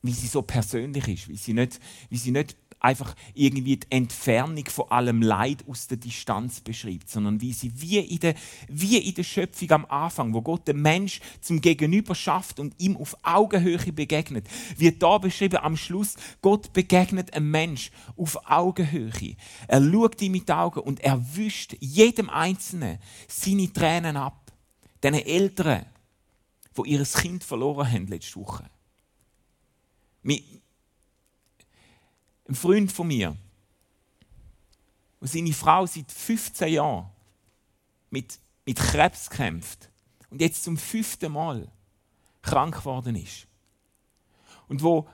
wie 0.03 0.11
sie 0.11 0.27
so 0.27 0.41
persönlich 0.43 1.07
ist, 1.07 1.27
wie 1.27 1.37
sie 1.37 1.53
nicht, 1.53 1.79
wie 2.09 2.17
sie 2.17 2.31
nicht 2.31 2.55
einfach 2.79 3.15
irgendwie 3.33 3.77
die 3.77 3.87
Entfernung 3.89 4.65
von 4.65 4.89
allem 4.91 5.21
Leid 5.21 5.63
aus 5.67 5.87
der 5.87 5.97
Distanz 5.97 6.61
beschreibt, 6.61 7.09
sondern 7.09 7.41
wie 7.41 7.53
sie 7.53 7.71
wie 7.81 7.99
in 7.99 8.19
der, 8.19 8.35
wie 8.67 8.97
in 8.97 9.15
der 9.15 9.23
Schöpfung 9.23 9.71
am 9.71 9.85
Anfang, 9.85 10.33
wo 10.33 10.41
Gott 10.41 10.67
den 10.67 10.81
Mensch 10.81 11.19
zum 11.41 11.61
Gegenüber 11.61 12.15
schafft 12.15 12.59
und 12.59 12.75
ihm 12.79 12.97
auf 12.97 13.15
Augenhöhe 13.23 13.91
begegnet, 13.91 14.47
wird 14.77 15.01
da 15.01 15.17
beschrieben 15.17 15.57
am 15.57 15.75
Schluss, 15.77 16.15
Gott 16.41 16.73
begegnet 16.73 17.33
einem 17.33 17.51
Mensch 17.51 17.91
auf 18.15 18.37
Augenhöhe. 18.49 19.35
Er 19.67 19.81
schaut 19.81 20.21
ihm 20.21 20.33
mit 20.33 20.49
Augen 20.51 20.79
und 20.81 20.99
er 21.01 21.35
wischt 21.35 21.75
jedem 21.79 22.29
Einzelnen 22.29 22.99
seine 23.27 23.71
Tränen 23.71 24.17
ab. 24.17 24.51
Den 25.03 25.13
Eltern, 25.13 25.85
die 26.77 26.91
ihr 26.91 27.03
Kind 27.03 27.43
verloren 27.43 27.91
haben 27.91 28.07
letzte 28.07 28.39
Woche 28.39 28.69
ein 32.47 32.55
Freund 32.55 32.91
von 32.91 33.07
mir, 33.07 33.35
wo 35.19 35.25
seine 35.25 35.53
Frau 35.53 35.85
seit 35.85 36.11
15 36.11 36.73
Jahren 36.73 37.09
mit, 38.09 38.39
mit 38.65 38.77
Krebs 38.77 39.29
kämpft 39.29 39.89
und 40.29 40.41
jetzt 40.41 40.63
zum 40.63 40.77
fünften 40.77 41.31
Mal 41.31 41.67
krank 42.41 42.77
geworden 42.77 43.15
ist. 43.15 43.47
Und 44.67 44.81
wo, 44.81 45.07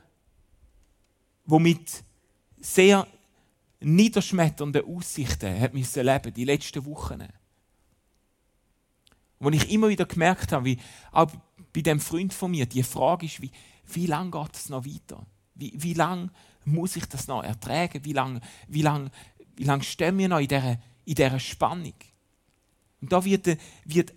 wo 1.46 1.60
mit 1.60 2.04
sehr 2.60 3.08
niederschmetternden 3.80 4.86
Aussichten 4.86 5.60
hat 5.60 5.74
müssen 5.74 6.06
leben, 6.06 6.34
die 6.34 6.46
letzten 6.46 6.86
Wochen. 6.86 7.28
Wo 9.40 9.50
ich 9.50 9.72
immer 9.72 9.90
wieder 9.90 10.06
gemerkt 10.06 10.52
habe, 10.52 10.66
wie 10.66 10.80
auch 11.12 11.32
bei 11.74 11.82
dem 11.82 12.00
Freund 12.00 12.34
von 12.34 12.52
mir, 12.52 12.66
die 12.66 12.84
Frage 12.84 13.25
ist, 13.25 13.42
wie, 13.42 13.52
wie 13.88 14.06
lange 14.06 14.32
geht 14.32 14.56
es 14.56 14.70
noch 14.70 14.86
weiter? 14.86 15.25
Wie, 15.56 15.74
wie 15.75 15.94
lange 15.94 16.32
muss 16.65 16.96
ich 16.96 17.05
das 17.05 17.27
noch 17.27 17.43
ertragen? 17.43 18.03
Wie 18.03 18.13
lange 18.13 18.41
wie 18.67 18.82
lang, 18.82 19.10
wie 19.55 19.63
lang 19.63 19.82
stehen 19.82 20.17
wir 20.17 20.30
noch 20.30 20.39
in 20.39 20.47
dieser, 20.47 20.80
in 21.06 21.15
dieser 21.15 21.39
Spannung? 21.39 21.93
Und 23.02 23.12
da 23.12 23.23
wird, 23.23 23.58
wird 23.86 24.13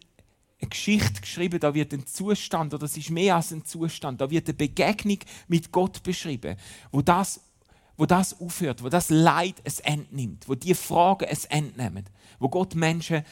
eine 0.61 0.71
Geschichte 0.71 1.21
geschrieben, 1.21 1.61
da 1.61 1.75
wird 1.75 1.93
ein 1.93 2.07
Zustand, 2.07 2.73
oder 2.73 2.85
es 2.85 2.97
ist 2.97 3.11
mehr 3.11 3.37
als 3.37 3.53
ein 3.53 3.65
Zustand, 3.65 4.21
da 4.21 4.31
wird 4.31 4.49
eine 4.49 4.55
Begegnung 4.55 5.19
mit 5.49 5.71
Gott 5.73 6.03
beschrieben, 6.03 6.57
wo 6.91 7.03
das, 7.03 7.41
wo 7.97 8.07
das 8.07 8.41
aufhört, 8.41 8.83
wo 8.83 8.89
das 8.89 9.11
Leid 9.11 9.57
es 9.65 9.81
entnimmt, 9.81 10.49
wo 10.49 10.55
die 10.55 10.75
Fragen 10.75 11.27
es 11.29 11.45
entnehmen, 11.47 12.05
wo 12.39 12.49
Gott 12.49 12.75
Menschen, 12.75 13.25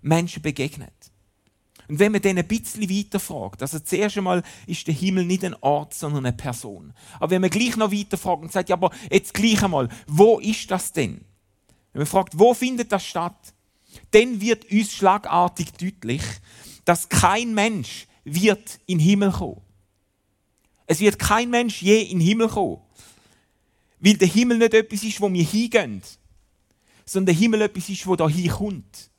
Menschen 0.00 0.42
begegnet. 0.42 0.92
Und 1.88 1.98
wenn 1.98 2.12
man 2.12 2.22
dann 2.22 2.38
ein 2.38 2.48
bisschen 2.48 2.88
weiter 2.88 3.20
fragt, 3.20 3.60
also 3.60 3.78
zuerst 3.78 4.16
einmal 4.16 4.42
ist 4.66 4.86
der 4.86 4.94
Himmel 4.94 5.26
nicht 5.26 5.44
ein 5.44 5.56
Ort, 5.60 5.94
sondern 5.94 6.24
eine 6.24 6.36
Person. 6.36 6.94
Aber 7.16 7.30
wenn 7.30 7.42
man 7.42 7.50
gleich 7.50 7.76
noch 7.76 7.92
weiter 7.92 8.16
fragt 8.16 8.42
und 8.42 8.52
sagt, 8.52 8.68
ja, 8.70 8.76
aber 8.76 8.90
jetzt 9.10 9.34
gleich 9.34 9.62
einmal, 9.62 9.88
wo 10.06 10.38
ist 10.38 10.70
das 10.70 10.92
denn? 10.92 11.24
Wenn 11.92 12.00
man 12.00 12.06
fragt, 12.06 12.38
wo 12.38 12.54
findet 12.54 12.90
das 12.90 13.04
statt? 13.04 13.54
Dann 14.10 14.40
wird 14.40 14.70
uns 14.70 14.92
schlagartig 14.92 15.72
deutlich, 15.72 16.22
dass 16.84 17.08
kein 17.08 17.54
Mensch 17.54 18.06
wird 18.24 18.80
in 18.86 18.98
den 18.98 19.06
Himmel 19.06 19.32
kommen. 19.32 19.60
Es 20.86 21.00
wird 21.00 21.18
kein 21.18 21.50
Mensch 21.50 21.82
je 21.82 22.02
in 22.02 22.18
den 22.18 22.26
Himmel 22.26 22.48
kommen. 22.48 22.80
Weil 24.00 24.16
der 24.16 24.28
Himmel 24.28 24.58
nicht 24.58 24.74
etwas 24.74 25.02
ist, 25.02 25.20
wo 25.20 25.32
wir 25.32 25.44
hingehen, 25.44 26.02
sondern 27.06 27.34
der 27.34 27.34
Himmel 27.34 27.62
etwas 27.62 27.88
ist, 27.88 28.06
wo 28.06 28.16
da 28.16 28.28
hinkommt. 28.28 29.10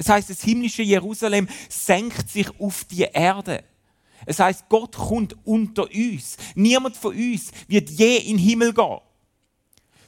Das 0.00 0.08
heißt, 0.08 0.30
das 0.30 0.40
himmlische 0.40 0.82
Jerusalem 0.82 1.46
senkt 1.68 2.30
sich 2.30 2.48
auf 2.58 2.84
die 2.84 3.02
Erde. 3.02 3.62
Es 4.24 4.38
heißt, 4.38 4.66
Gott 4.70 4.96
kommt 4.96 5.36
unter 5.44 5.90
uns. 5.94 6.38
Niemand 6.54 6.96
von 6.96 7.14
uns 7.14 7.50
wird 7.68 7.90
je 7.90 8.16
in 8.16 8.38
den 8.38 8.38
Himmel 8.38 8.72
gehen. 8.72 8.96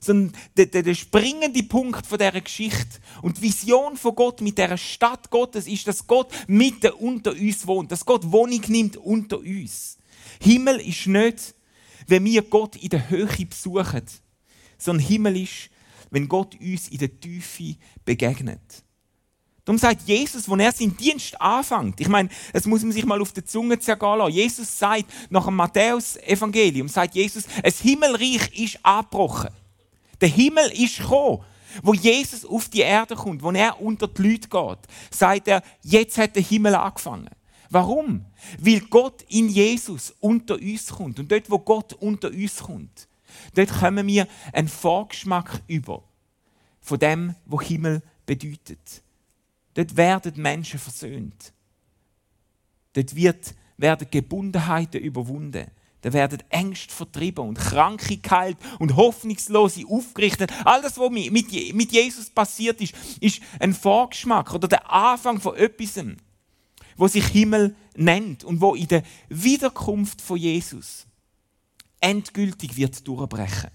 Sondern 0.01 0.33
der, 0.57 0.83
der, 0.83 0.95
springende 0.95 1.63
Punkt 1.65 2.07
von 2.07 2.17
dieser 2.17 2.41
Geschichte 2.41 3.01
und 3.21 3.37
die 3.37 3.43
Vision 3.43 3.99
von 3.99 4.15
Gott 4.15 4.41
mit 4.41 4.57
der 4.57 4.79
Stadt 4.79 5.29
Gottes 5.29 5.67
ist, 5.67 5.87
dass 5.87 6.07
Gott 6.07 6.33
mitten 6.47 6.93
unter 6.93 7.33
uns 7.33 7.67
wohnt, 7.67 7.93
dass 7.93 8.07
Gott 8.07 8.33
Wohnung 8.33 8.63
nimmt 8.69 8.97
unter 8.97 9.41
uns. 9.41 9.99
Himmel 10.41 10.81
ist 10.81 11.07
nicht, 11.07 11.55
wenn 12.07 12.25
wir 12.25 12.41
Gott 12.41 12.77
in 12.77 12.89
der 12.89 13.11
Höhe 13.11 13.27
besuchen, 13.45 14.05
sondern 14.79 15.07
Himmel 15.07 15.43
ist, 15.43 15.69
wenn 16.11 16.27
Gott 16.27 16.59
uns 16.59 16.89
in 16.89 16.97
der 16.97 17.21
Tiefe 17.21 17.77
begegnet. 18.07 18.83
Darum 19.65 19.79
sagt 19.79 20.03
Jesus, 20.09 20.49
wo 20.49 20.57
er 20.57 20.73
seinen 20.73 20.97
Dienst 20.97 21.41
anfängt, 21.41 22.01
ich 22.01 22.09
meine, 22.09 22.29
das 22.53 22.67
muss 22.67 22.83
man 22.83 22.91
sich 22.91 23.05
mal 23.05 23.21
auf 23.21 23.33
der 23.33 23.45
Zunge 23.45 23.79
zergehen 23.79 24.19
lassen. 24.19 24.33
Jesus 24.33 24.79
sagt, 24.79 25.05
nach 25.31 25.45
dem 25.45 25.55
Matthäus-Evangelium, 25.55 26.89
sagt 26.89 27.15
Jesus, 27.15 27.45
ein 27.63 27.73
Himmelreich 27.73 28.59
ist 28.59 28.79
abgebrochen. 28.83 29.51
Der 30.21 30.29
Himmel 30.29 30.71
ist 30.73 30.99
gekommen. 30.99 31.45
Wo 31.83 31.95
Jesus 31.95 32.45
auf 32.45 32.69
die 32.69 32.81
Erde 32.81 33.17
kommt, 33.17 33.43
wo 33.43 33.51
er 33.51 33.81
unter 33.81 34.07
die 34.07 34.23
Leute 34.23 34.49
geht, 34.49 34.79
sagt 35.11 35.49
er, 35.49 35.63
jetzt 35.83 36.19
hat 36.19 36.37
der 36.37 36.43
Himmel 36.43 36.75
angefangen. 36.75 37.31
Warum? 37.71 38.27
Weil 38.59 38.81
Gott 38.81 39.23
in 39.29 39.49
Jesus 39.49 40.15
unter 40.21 40.57
uns 40.57 40.89
kommt. 40.89 41.19
Und 41.19 41.33
dort, 41.33 41.51
wo 41.51 41.59
Gott 41.59 41.95
unter 41.95 42.29
uns 42.29 42.59
kommt, 42.59 43.09
dort 43.55 43.71
kommen 43.71 44.07
wir 44.07 44.29
einen 44.53 44.69
Vorgeschmack 44.69 45.63
über 45.67 46.03
von 46.83 46.99
dem, 46.99 47.35
was 47.47 47.67
Himmel 47.67 48.03
bedeutet. 48.27 49.02
Dort 49.75 49.97
werden 49.97 50.41
Menschen 50.41 50.79
versöhnt. 50.79 51.53
Dort 52.93 53.15
wird, 53.15 53.55
werden 53.77 54.09
Gebundenheiten 54.11 55.01
überwunden. 55.01 55.71
Da 56.03 56.13
werden 56.13 56.43
Ängste 56.51 56.93
vertrieben 56.93 57.47
und 57.49 57.59
Kranke 57.59 58.19
und 58.81 58.97
Hoffnungslose 58.97 59.85
aufgerichtet. 59.89 60.53
Alles, 60.65 60.99
was 60.99 61.11
mit 61.11 61.93
Jesus 61.93 62.29
passiert 62.29 62.81
ist, 62.81 62.95
ist 63.21 63.41
ein 63.61 63.73
Vorgeschmack 63.73 64.53
oder 64.53 64.67
der 64.67 64.91
Anfang 64.91 65.41
von 65.41 65.55
etwas, 65.57 66.05
wo 66.97 67.07
sich 67.07 67.27
Himmel 67.29 67.77
nennt 67.95 68.43
und 68.43 68.61
wo 68.61 68.75
in 68.75 68.89
der 68.89 69.05
Wiederkunft 69.29 70.21
von 70.21 70.37
Jesus 70.37 71.07
endgültig 72.01 72.77
wird 72.77 73.07
durchbrechen. 73.07 73.71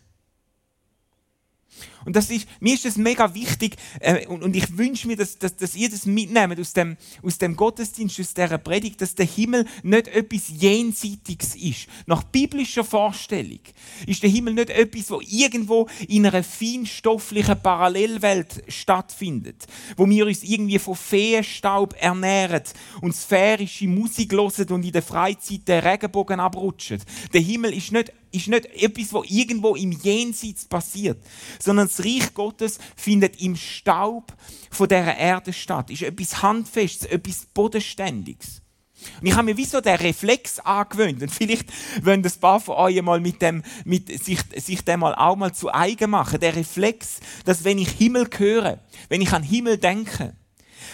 Und 2.08 2.16
das 2.16 2.30
ist, 2.30 2.48
mir 2.62 2.74
ist 2.74 2.86
das 2.86 2.96
mega 2.96 3.34
wichtig 3.36 3.76
äh, 4.00 4.26
und, 4.28 4.42
und, 4.42 4.56
ich 4.56 4.78
wünsche 4.78 5.08
mir, 5.08 5.18
dass, 5.18 5.38
dass, 5.40 5.58
dass, 5.58 5.76
ihr 5.76 5.90
das 5.90 6.06
mitnehmt 6.06 6.58
aus 6.58 6.72
dem, 6.72 6.96
aus 7.22 7.38
dem 7.38 7.58
Gottesdienst, 7.58 8.18
aus 8.22 8.34
dieser 8.34 8.58
Predigt, 8.58 9.02
dass 9.02 9.14
der 9.14 9.26
Himmel 9.26 9.66
nicht 9.84 10.08
etwas 10.08 10.44
Jenseitiges 10.48 11.58
ist. 11.58 11.88
Nach 12.06 12.24
biblischer 12.24 12.86
Vorstellung 12.86 13.60
ist 14.06 14.24
der 14.24 14.30
Himmel 14.30 14.54
nicht 14.54 14.70
etwas, 14.70 15.12
wo 15.12 15.20
irgendwo 15.20 15.90
in 16.08 16.26
einer 16.26 16.46
feinstofflichen 16.46 17.62
Parallelwelt 17.62 18.64
stattfindet, 18.70 19.66
wo 19.98 20.10
wir 20.10 20.28
uns 20.28 20.44
irgendwie 20.44 20.80
von 20.80 20.96
Feenstaub 20.96 21.94
ernähren 22.00 22.64
und 23.02 23.18
sphärische 23.18 23.90
Musik 23.90 24.32
hören 24.32 24.70
und 24.70 24.86
in 24.86 24.94
der 24.94 25.04
Freizeit 25.04 25.68
den 25.68 25.84
Regenbogen 25.84 26.40
abrutschen. 26.40 27.04
Der 27.34 27.42
Himmel 27.42 27.74
ist 27.74 27.92
nicht 27.92 28.14
ist 28.32 28.48
nicht 28.48 28.66
etwas, 28.66 29.14
was 29.14 29.30
irgendwo 29.30 29.76
im 29.76 29.92
Jenseits 29.92 30.66
passiert, 30.66 31.24
sondern 31.60 31.88
das 31.88 32.04
Reich 32.04 32.34
Gottes 32.34 32.80
findet 32.96 33.42
im 33.42 33.56
Staub 33.56 34.34
von 34.72 34.88
der 34.88 35.18
Erde 35.18 35.54
statt. 35.54 35.90
Ist 35.90 36.04
etwas 36.04 36.42
Handfestes, 36.42 37.08
etwas 37.08 37.46
Bodenständiges. 37.54 38.62
Und 39.22 39.28
ich 39.28 39.34
habe 39.34 39.44
mir 39.44 39.58
wie 39.58 39.66
so 39.66 39.80
den 39.80 39.96
Reflex 39.96 40.60
angewöhnt. 40.60 41.22
Und 41.22 41.32
vielleicht 41.32 41.70
wollen 42.04 42.26
ein 42.26 42.32
paar 42.40 42.60
von 42.60 42.76
euch 42.76 43.02
mal 43.02 43.20
mit 43.20 43.42
dem, 43.42 43.64
mit 43.86 44.08
sich, 44.24 44.40
sich 44.56 44.84
dem 44.84 45.02
mal 45.02 45.16
auch 45.16 45.36
mal 45.36 45.54
zu 45.54 45.74
eigen 45.74 46.10
machen. 46.10 46.40
Der 46.40 46.56
Reflex, 46.56 47.20
dass 47.46 47.64
wenn 47.64 47.78
ich 47.78 47.90
Himmel 47.90 48.28
höre, 48.36 48.80
wenn 49.10 49.22
ich 49.22 49.32
an 49.34 49.44
Himmel 49.44 49.78
denke, 49.78 50.36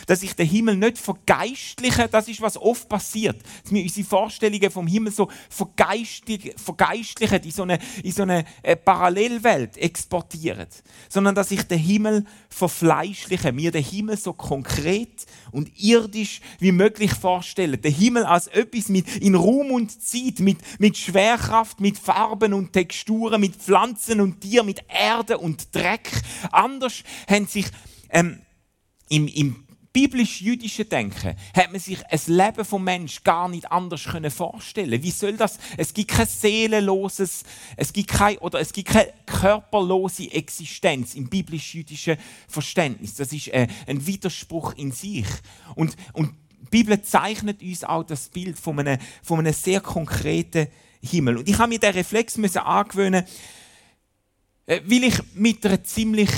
dass 0.07 0.23
ich 0.23 0.35
den 0.35 0.47
Himmel 0.47 0.75
nicht 0.77 0.97
vergeistliche, 0.97 2.07
das 2.09 2.27
ist, 2.27 2.41
was 2.41 2.57
oft 2.57 2.89
passiert, 2.89 3.41
dass 3.63 3.71
wir 3.71 3.83
unsere 3.83 4.07
Vorstellungen 4.07 4.71
vom 4.71 4.87
Himmel 4.87 5.11
so 5.11 5.29
vergeistlichen, 5.49 7.43
in 7.43 7.51
so 7.51 7.63
eine, 7.63 7.79
in 8.03 8.11
so 8.11 8.23
eine 8.23 8.45
äh, 8.61 8.75
Parallelwelt 8.75 9.77
exportieren, 9.77 10.67
sondern 11.09 11.35
dass 11.35 11.51
ich 11.51 11.63
den 11.63 11.79
Himmel 11.79 12.25
verfleischliche, 12.49 13.51
mir 13.51 13.71
den 13.71 13.83
Himmel 13.83 14.17
so 14.17 14.33
konkret 14.33 15.25
und 15.51 15.71
irdisch 15.77 16.41
wie 16.59 16.71
möglich 16.71 17.13
vorstelle. 17.13 17.77
Den 17.77 17.93
Himmel 17.93 18.23
als 18.23 18.47
etwas 18.47 18.89
mit 18.89 19.17
in 19.17 19.35
Raum 19.35 19.71
und 19.71 20.01
Zeit, 20.01 20.39
mit, 20.39 20.57
mit 20.79 20.97
Schwerkraft, 20.97 21.79
mit 21.79 21.97
Farben 21.97 22.53
und 22.53 22.73
Texturen, 22.73 23.41
mit 23.41 23.55
Pflanzen 23.55 24.21
und 24.21 24.41
Tieren, 24.41 24.65
mit 24.65 24.83
Erde 24.87 25.37
und 25.37 25.73
Dreck. 25.73 26.09
Anders 26.51 27.03
haben 27.27 27.47
sich 27.47 27.65
ähm, 28.09 28.41
im, 29.09 29.27
im 29.27 29.63
biblisch-jüdischen 29.93 30.89
Denken 30.89 31.35
hat 31.55 31.71
man 31.71 31.79
sich 31.79 32.03
ein 32.07 32.19
Leben 32.27 32.65
vom 32.65 32.83
Mensch 32.83 33.23
gar 33.23 33.47
nicht 33.47 33.71
anders 33.71 34.03
können 34.03 34.31
vorstellen. 34.31 35.03
Wie 35.03 35.11
soll 35.11 35.37
das? 35.37 35.59
Es 35.77 35.93
gibt 35.93 36.11
kein 36.11 36.27
seelenloses, 36.27 37.43
es 37.77 37.93
gibt 37.93 38.09
kein, 38.09 38.39
oder 38.39 38.59
es 38.59 38.73
gibt 38.73 38.89
keine 38.89 39.13
körperlose 39.27 40.31
Existenz 40.31 41.13
im 41.13 41.29
biblisch-jüdischen 41.29 42.17
Verständnis. 42.47 43.15
Das 43.15 43.31
ist 43.31 43.49
äh, 43.49 43.67
ein 43.85 44.05
Widerspruch 44.05 44.73
in 44.73 44.91
sich. 44.91 45.27
Und, 45.75 45.95
und 46.13 46.33
die 46.61 46.69
Bibel 46.69 47.01
zeichnet 47.03 47.61
uns 47.61 47.83
auch 47.83 48.03
das 48.03 48.29
Bild 48.29 48.57
von 48.57 48.79
einem, 48.79 48.97
von 49.21 49.39
einem 49.39 49.53
sehr 49.53 49.79
konkreten 49.79 50.67
Himmel. 51.03 51.37
Und 51.37 51.47
ich 51.47 51.59
habe 51.59 51.69
mir 51.69 51.79
den 51.79 51.93
Reflex 51.93 52.37
müssen 52.37 52.59
angewöhnen, 52.59 53.25
äh, 54.65 54.81
weil 54.85 55.03
ich 55.03 55.19
mit 55.35 55.63
einer 55.65 55.83
ziemlich 55.83 56.31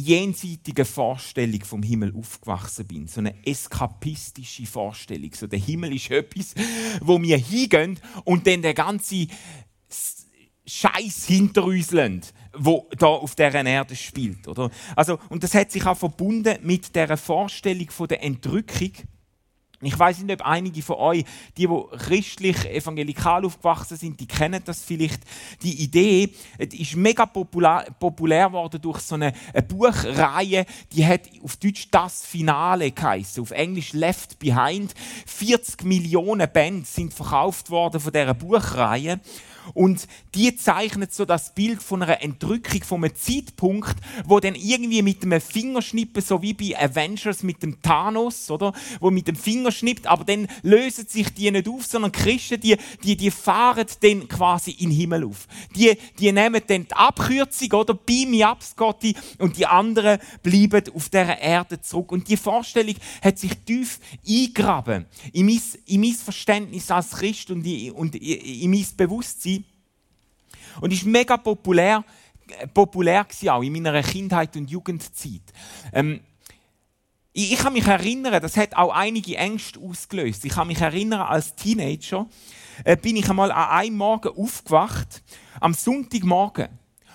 jenseitigen 0.00 0.84
Vorstellung 0.84 1.62
vom 1.64 1.82
Himmel 1.82 2.14
aufgewachsen 2.14 2.86
bin. 2.86 3.06
So 3.06 3.20
eine 3.20 3.34
eskapistische 3.46 4.66
Vorstellung. 4.66 5.32
So 5.34 5.46
der 5.46 5.58
Himmel 5.58 5.94
ist 5.94 6.10
etwas, 6.10 6.54
wo 7.00 7.20
wir 7.20 7.36
hingehen 7.36 7.98
und 8.24 8.46
dann 8.46 8.62
der 8.62 8.74
ganze 8.74 9.26
Scheiß 10.66 11.26
hinter 11.26 11.64
uns 11.64 11.90
lassen, 11.90 12.22
wo 12.56 12.88
da 12.96 13.06
auf 13.06 13.34
der 13.34 13.54
Erde 13.54 13.96
spielt, 13.96 14.46
oder? 14.46 14.70
Also 14.94 15.18
und 15.28 15.42
das 15.42 15.54
hat 15.54 15.72
sich 15.72 15.84
auch 15.84 15.96
verbunden 15.96 16.58
mit 16.62 16.94
der 16.94 17.16
Vorstellung 17.16 17.90
von 17.90 18.08
der 18.08 18.22
Entrückung 18.22 18.92
ich 19.82 19.98
weiß 19.98 20.18
nicht, 20.20 20.40
ob 20.40 20.46
einige 20.46 20.82
von 20.82 20.96
euch, 20.96 21.24
die, 21.56 21.66
die 21.66 21.96
christlich, 21.96 22.68
evangelikal 22.68 23.44
aufgewachsen 23.46 23.96
sind, 23.96 24.20
die 24.20 24.26
kennen 24.26 24.62
das 24.64 24.82
vielleicht. 24.82 25.22
Die 25.62 25.82
Idee 25.82 26.30
die 26.58 26.82
ist 26.82 26.96
mega 26.96 27.24
populär, 27.24 27.86
populär 27.98 28.52
worden 28.52 28.80
durch 28.80 29.00
so 29.00 29.14
eine, 29.14 29.32
eine, 29.54 29.62
Buchreihe, 29.62 30.66
die 30.92 31.06
hat 31.06 31.22
auf 31.42 31.56
Deutsch 31.56 31.88
das 31.90 32.26
Finale 32.26 32.90
geheißen, 32.90 33.42
auf 33.42 33.52
Englisch 33.52 33.94
Left 33.94 34.38
Behind. 34.38 34.92
40 35.26 35.84
Millionen 35.84 36.50
Bands 36.52 36.94
sind 36.94 37.14
verkauft 37.14 37.70
worden 37.70 38.00
von 38.00 38.12
dieser 38.12 38.34
Buchreihe. 38.34 39.20
Und 39.74 40.06
die 40.34 40.56
zeichnet 40.56 41.12
so 41.14 41.24
das 41.24 41.54
Bild 41.54 41.82
von 41.82 42.02
einer 42.02 42.22
Entrückung, 42.22 42.82
von 42.82 43.04
einem 43.04 43.14
Zeitpunkt, 43.14 43.96
wo 44.24 44.40
dann 44.40 44.54
irgendwie 44.54 45.02
mit 45.02 45.22
einem 45.22 45.40
Fingerschnippen, 45.40 46.22
so 46.22 46.42
wie 46.42 46.54
bei 46.54 46.78
Avengers 46.78 47.42
mit 47.42 47.62
dem 47.62 47.80
Thanos, 47.82 48.50
oder? 48.50 48.72
Wo 49.00 49.10
mit 49.10 49.28
dem 49.28 49.36
Finger 49.36 49.72
schnippt, 49.72 50.06
aber 50.06 50.24
dann 50.24 50.48
lösen 50.62 51.06
sich 51.06 51.32
die 51.34 51.50
nicht 51.50 51.68
auf, 51.68 51.86
sondern 51.86 52.12
Christen, 52.12 52.60
die, 52.60 52.76
die, 53.02 53.16
die 53.16 53.30
fahren 53.30 53.86
dann 54.00 54.28
quasi 54.28 54.72
in 54.72 54.90
den 54.90 54.98
Himmel 54.98 55.24
auf. 55.24 55.46
Die, 55.76 55.96
die 56.18 56.32
nehmen 56.32 56.62
dann 56.66 56.86
die 56.86 56.94
Abkürzung, 56.94 57.72
oder? 57.72 57.94
Beam 57.94 58.30
me 58.30 58.46
up, 58.46 58.62
Scotty, 58.62 59.14
und 59.38 59.56
die 59.56 59.66
anderen 59.66 60.18
bleiben 60.42 60.82
auf 60.94 61.08
dieser 61.08 61.38
Erde 61.38 61.80
zurück. 61.80 62.12
Und 62.12 62.28
die 62.28 62.36
Vorstellung 62.36 62.94
hat 63.22 63.38
sich 63.38 63.52
tief 63.64 63.98
eingraben 64.26 65.06
in 65.32 65.46
mein, 65.46 65.60
in 65.86 66.00
mein 66.00 66.14
Verständnis 66.14 66.90
als 66.90 67.10
Christ 67.10 67.50
und 67.50 67.64
in, 67.64 67.92
und 67.92 68.14
in 68.16 68.70
mein 68.70 68.86
Bewusstsein 68.96 69.59
und 70.80 70.92
ist 70.92 71.04
mega 71.04 71.36
populär, 71.36 72.04
äh, 72.48 72.66
populär 72.66 73.26
auch 73.48 73.62
in 73.62 73.72
meiner 73.72 74.02
Kindheit 74.02 74.56
und 74.56 74.70
Jugendzeit. 74.70 75.42
Ähm, 75.92 76.20
ich, 77.32 77.52
ich 77.52 77.58
kann 77.58 77.72
mich 77.72 77.86
erinnern, 77.86 78.40
das 78.40 78.56
hat 78.56 78.76
auch 78.76 78.92
einige 78.92 79.36
Ängste 79.36 79.78
ausgelöst. 79.80 80.44
Ich 80.44 80.52
kann 80.52 80.66
mich 80.66 80.80
erinnern, 80.80 81.20
als 81.20 81.54
Teenager 81.54 82.26
äh, 82.84 82.96
bin 82.96 83.16
ich 83.16 83.28
einmal 83.28 83.52
an 83.52 83.70
einem 83.70 83.96
Morgen 83.96 84.36
aufgewacht, 84.36 85.22
am 85.60 85.74
Sonntagmorgen. 85.74 86.68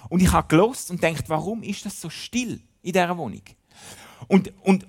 Und 0.10 0.22
ich 0.22 0.32
habe 0.32 0.48
gelost 0.48 0.92
und 0.92 1.02
denkt, 1.02 1.24
warum 1.28 1.64
ist 1.64 1.86
das 1.86 2.00
so 2.00 2.10
still 2.10 2.62
in 2.82 2.94
dieser 2.94 3.18
Wohnung? 3.18 3.42
Und, 4.28 4.54
und 4.64 4.86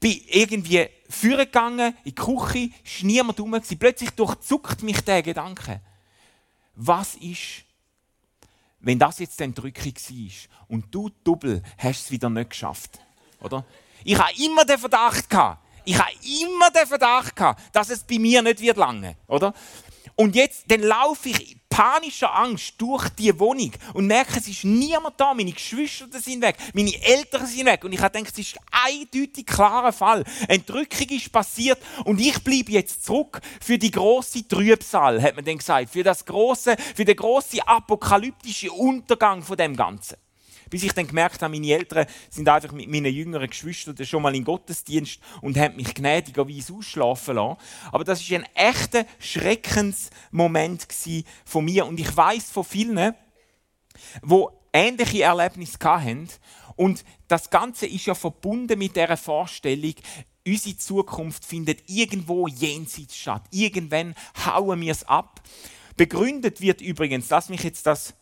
bin 0.00 0.20
irgendwie 0.28 0.86
vorgegangen 1.08 1.94
in 2.04 2.04
die 2.04 2.14
Küche, 2.14 2.70
ist 2.84 3.02
niemand 3.02 3.40
rum. 3.40 3.60
Plötzlich 3.78 4.10
durchzuckt 4.10 4.82
mich 4.82 5.00
der 5.00 5.22
Gedanke 5.22 5.80
was 6.78 7.16
ist, 7.16 7.64
wenn 8.80 8.98
das 8.98 9.18
jetzt 9.18 9.38
die 9.40 9.44
Entrückung 9.44 9.92
war 9.94 10.66
und 10.68 10.94
du 10.94 11.10
Double 11.24 11.62
hast 11.76 12.04
es 12.04 12.10
wieder 12.10 12.30
nicht 12.30 12.50
geschafft, 12.50 13.00
oder? 13.40 13.64
Ich 14.04 14.16
habe 14.16 14.32
immer 14.40 14.64
den 14.64 14.78
Verdacht 14.78 15.28
gehabt, 15.28 15.64
ich 15.84 15.98
habe 15.98 16.12
immer 16.22 16.70
den 16.70 16.86
Verdacht 16.86 17.34
gehabt, 17.34 17.60
dass 17.72 17.90
es 17.90 18.04
bei 18.04 18.18
mir 18.18 18.42
nicht 18.42 18.60
wird 18.60 18.76
lange, 18.76 19.16
oder? 19.26 19.52
Und 20.14 20.36
jetzt, 20.36 20.70
dann 20.70 20.82
laufe 20.82 21.30
ich 21.30 21.56
panischer 21.78 22.34
Angst 22.34 22.74
durch 22.78 23.08
die 23.10 23.38
Wohnung 23.38 23.70
und 23.94 24.08
merke, 24.08 24.40
es 24.40 24.48
ist 24.48 24.64
niemand 24.64 25.20
da. 25.20 25.32
Meine 25.32 25.52
Geschwister 25.52 26.18
sind 26.18 26.42
weg, 26.42 26.56
meine 26.74 26.92
Eltern 27.04 27.46
sind 27.46 27.66
weg. 27.66 27.84
Und 27.84 27.92
ich 27.92 28.00
habe 28.00 28.18
gedacht, 28.18 28.32
es 28.32 28.48
ist 28.48 28.58
ein 28.72 28.98
eindeutig 29.12 29.46
klarer 29.46 29.92
Fall. 29.92 30.24
Entrückung 30.48 31.08
ist 31.10 31.30
passiert 31.30 31.78
und 32.04 32.20
ich 32.20 32.42
bleibe 32.42 32.72
jetzt 32.72 33.04
zurück 33.04 33.40
für 33.60 33.78
die 33.78 33.92
große 33.92 34.48
Trübsal, 34.48 35.22
hat 35.22 35.36
man 35.36 35.44
dann 35.44 35.58
gesagt. 35.58 35.90
Für, 35.90 36.02
das 36.02 36.24
große, 36.24 36.76
für 36.96 37.04
den 37.04 37.14
großen 37.14 37.60
apokalyptischen 37.60 38.70
Untergang 38.70 39.40
von 39.40 39.56
dem 39.56 39.76
Ganzen. 39.76 40.16
Bis 40.70 40.82
ich 40.82 40.92
dann 40.92 41.06
gemerkt 41.06 41.42
habe, 41.42 41.52
meine 41.52 41.72
Eltern 41.72 42.06
sind 42.30 42.48
einfach 42.48 42.72
mit 42.72 42.88
meinen 42.88 43.12
jüngeren 43.12 43.48
Geschwistern 43.48 43.96
schon 44.04 44.22
mal 44.22 44.34
in 44.34 44.44
Gottesdienst 44.44 45.20
und 45.40 45.56
haben 45.56 45.76
mich 45.76 45.94
gnädigerweise 45.94 46.74
ausschlafen 46.74 47.36
lassen. 47.36 47.58
Aber 47.92 48.04
das 48.04 48.30
war 48.30 48.38
ein 48.38 48.46
echter 48.54 49.04
Schreckensmoment 49.18 50.86
von 51.44 51.64
mir. 51.64 51.86
Und 51.86 52.00
ich 52.00 52.16
weiß 52.16 52.50
von 52.50 52.64
vielen, 52.64 53.14
wo 54.22 54.50
ähnliche 54.72 55.22
Erlebnisse 55.22 55.78
hatten. 55.82 56.28
Und 56.76 57.04
das 57.26 57.50
Ganze 57.50 57.86
ist 57.86 58.06
ja 58.06 58.14
verbunden 58.14 58.78
mit 58.78 58.94
der 58.96 59.16
Vorstellung, 59.16 59.94
unsere 60.46 60.76
Zukunft 60.76 61.44
findet 61.44 61.88
irgendwo 61.88 62.46
jenseits 62.46 63.16
statt. 63.16 63.42
Irgendwann 63.50 64.14
hauen 64.46 64.80
wir 64.80 64.92
es 64.92 65.04
ab. 65.04 65.42
Begründet 65.96 66.60
wird 66.60 66.80
übrigens, 66.80 67.28
lass 67.28 67.48
mich 67.48 67.62
jetzt 67.64 67.86
das. 67.86 68.14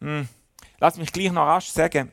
Hm, 0.00 0.28
Lass 0.78 0.98
mich 0.98 1.12
gleich 1.12 1.32
noch 1.32 1.46
rasch 1.46 1.68
sagen. 1.68 2.12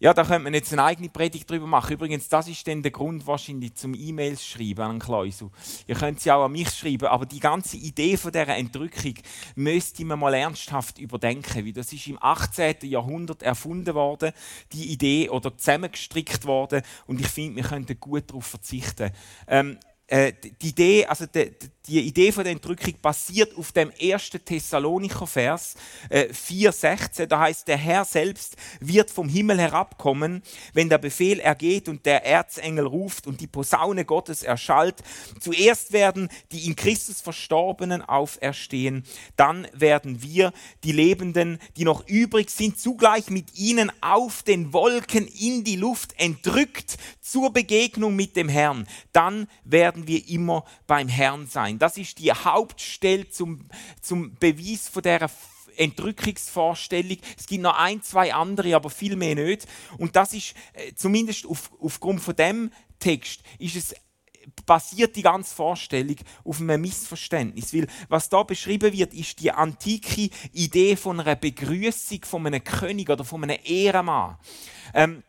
Ja, 0.00 0.12
da 0.12 0.24
könnte 0.24 0.40
man 0.40 0.52
jetzt 0.52 0.70
eine 0.72 0.84
eigene 0.84 1.08
Predigt 1.08 1.48
drüber 1.48 1.66
machen. 1.66 1.94
Übrigens, 1.94 2.28
das 2.28 2.46
ist 2.48 2.66
dann 2.66 2.82
der 2.82 2.90
Grund 2.90 3.26
wahrscheinlich 3.26 3.74
zum 3.74 3.94
E-Mails 3.94 4.44
schreiben 4.44 4.82
an 4.82 4.90
einen 4.90 4.98
Klausel. 4.98 5.48
Ihr 5.86 5.94
könnt 5.94 6.20
sie 6.20 6.30
auch 6.30 6.44
an 6.44 6.52
mich 6.52 6.68
schreiben, 6.68 7.06
aber 7.06 7.24
die 7.24 7.40
ganze 7.40 7.78
Idee 7.78 8.18
von 8.18 8.30
dieser 8.30 8.54
Entrückung 8.54 9.14
müsste 9.54 10.04
man 10.04 10.18
mal 10.18 10.34
ernsthaft 10.34 10.98
überdenken, 10.98 11.64
weil 11.64 11.72
das 11.72 11.90
ist 11.92 12.06
im 12.08 12.18
18. 12.20 12.76
Jahrhundert 12.82 13.42
erfunden 13.42 13.94
worden, 13.94 14.32
die 14.72 14.92
Idee, 14.92 15.30
oder 15.30 15.56
zusammengestrickt 15.56 16.44
worden 16.44 16.82
und 17.06 17.20
ich 17.20 17.28
finde, 17.28 17.56
wir 17.56 17.64
könnten 17.64 17.98
gut 17.98 18.28
darauf 18.28 18.44
verzichten. 18.44 19.10
Ähm, 19.46 19.78
äh, 20.06 20.34
die 20.60 20.68
Idee, 20.68 21.06
also 21.06 21.24
die, 21.24 21.52
die 21.86 22.00
Idee 22.00 22.32
von 22.32 22.44
der 22.44 22.54
Entrückung 22.54 22.94
basiert 23.02 23.56
auf 23.58 23.72
dem 23.72 23.90
ersten 23.90 24.42
Thessalonicher 24.42 25.26
Vers 25.26 25.74
äh, 26.08 26.28
4,16. 26.32 27.26
Da 27.26 27.40
heißt, 27.40 27.68
der 27.68 27.76
Herr 27.76 28.06
selbst 28.06 28.56
wird 28.80 29.10
vom 29.10 29.28
Himmel 29.28 29.58
herabkommen, 29.58 30.42
wenn 30.72 30.88
der 30.88 30.96
Befehl 30.96 31.40
ergeht 31.40 31.88
und 31.88 32.06
der 32.06 32.24
Erzengel 32.24 32.86
ruft 32.86 33.26
und 33.26 33.40
die 33.40 33.46
Posaune 33.46 34.06
Gottes 34.06 34.42
erschallt. 34.42 34.96
Zuerst 35.40 35.92
werden 35.92 36.30
die 36.52 36.66
in 36.66 36.74
Christus 36.74 37.20
Verstorbenen 37.20 38.00
auferstehen. 38.00 39.04
Dann 39.36 39.68
werden 39.74 40.22
wir, 40.22 40.52
die 40.84 40.92
Lebenden, 40.92 41.58
die 41.76 41.84
noch 41.84 42.06
übrig 42.08 42.48
sind, 42.48 42.78
zugleich 42.78 43.28
mit 43.28 43.58
ihnen 43.58 43.92
auf 44.00 44.42
den 44.42 44.72
Wolken 44.72 45.26
in 45.26 45.64
die 45.64 45.76
Luft 45.76 46.18
entrückt 46.18 46.96
zur 47.20 47.52
Begegnung 47.52 48.16
mit 48.16 48.36
dem 48.36 48.48
Herrn. 48.48 48.86
Dann 49.12 49.48
werden 49.64 50.06
wir 50.06 50.26
immer 50.28 50.64
beim 50.86 51.08
Herrn 51.08 51.46
sein 51.46 51.73
sein. 51.74 51.78
Das 51.78 51.96
ist 51.96 52.18
die 52.18 52.32
Hauptstelle 52.32 53.28
zum, 53.28 53.68
zum 54.00 54.34
Beweis 54.34 54.88
von 54.88 55.02
dieser 55.02 55.30
Entrückungsvorstellung. 55.76 57.18
Es 57.36 57.46
gibt 57.46 57.62
noch 57.62 57.78
ein, 57.78 58.02
zwei 58.02 58.32
andere, 58.32 58.74
aber 58.74 58.90
viel 58.90 59.16
mehr 59.16 59.34
nicht. 59.34 59.66
Und 59.98 60.16
das 60.16 60.32
ist, 60.32 60.54
äh, 60.72 60.94
zumindest 60.94 61.46
auf, 61.46 61.70
aufgrund 61.80 62.20
von 62.20 62.36
dem 62.36 62.70
Text, 62.98 63.42
ist 63.58 63.76
es 63.76 63.94
basiert 64.66 65.16
die 65.16 65.22
ganze 65.22 65.54
Vorstellung 65.54 66.16
auf 66.44 66.60
einem 66.60 66.80
Missverständnis. 66.80 67.72
Weil 67.72 67.86
was 68.08 68.28
da 68.28 68.42
beschrieben 68.42 68.92
wird, 68.92 69.14
ist 69.14 69.40
die 69.40 69.50
antike 69.50 70.30
Idee 70.52 70.96
von 70.96 71.20
einer 71.20 71.36
Begrüßung 71.36 72.24
von 72.24 72.46
einem 72.46 72.62
König 72.62 73.10
oder 73.10 73.24
von 73.24 73.42
einem 73.42 73.58
Ehrenmann. 73.64 74.36
Ähm, 74.92 75.22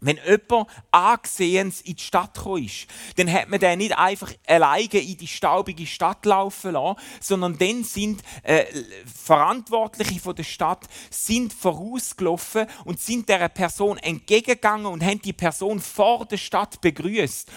wenn 0.00 0.18
jemand 0.24 0.68
angesehens 0.90 1.80
in 1.80 1.96
die 1.96 2.02
Stadt 2.02 2.34
gekommen 2.34 2.64
ist, 2.64 2.86
dann 3.16 3.32
hat 3.32 3.48
man 3.48 3.58
den 3.58 3.78
nicht 3.78 3.96
einfach 3.96 4.32
alleine 4.46 4.98
in 4.98 5.16
die 5.16 5.26
staubige 5.26 5.86
Stadt 5.86 6.24
laufen 6.24 6.72
lassen, 6.72 7.00
sondern 7.20 7.58
dann 7.58 7.84
sind 7.84 8.22
äh, 8.42 8.64
Verantwortliche 9.06 10.20
von 10.20 10.36
der 10.36 10.44
Stadt 10.44 10.86
sind 11.10 11.52
vorausgelaufen 11.52 12.66
und 12.84 13.00
sind 13.00 13.28
der 13.28 13.48
Person 13.48 13.98
entgegengegangen 13.98 14.86
und 14.86 15.04
haben 15.04 15.20
die 15.20 15.32
Person 15.32 15.80
vor 15.80 16.26
der 16.26 16.36
Stadt 16.36 16.80
begrüßt 16.80 17.50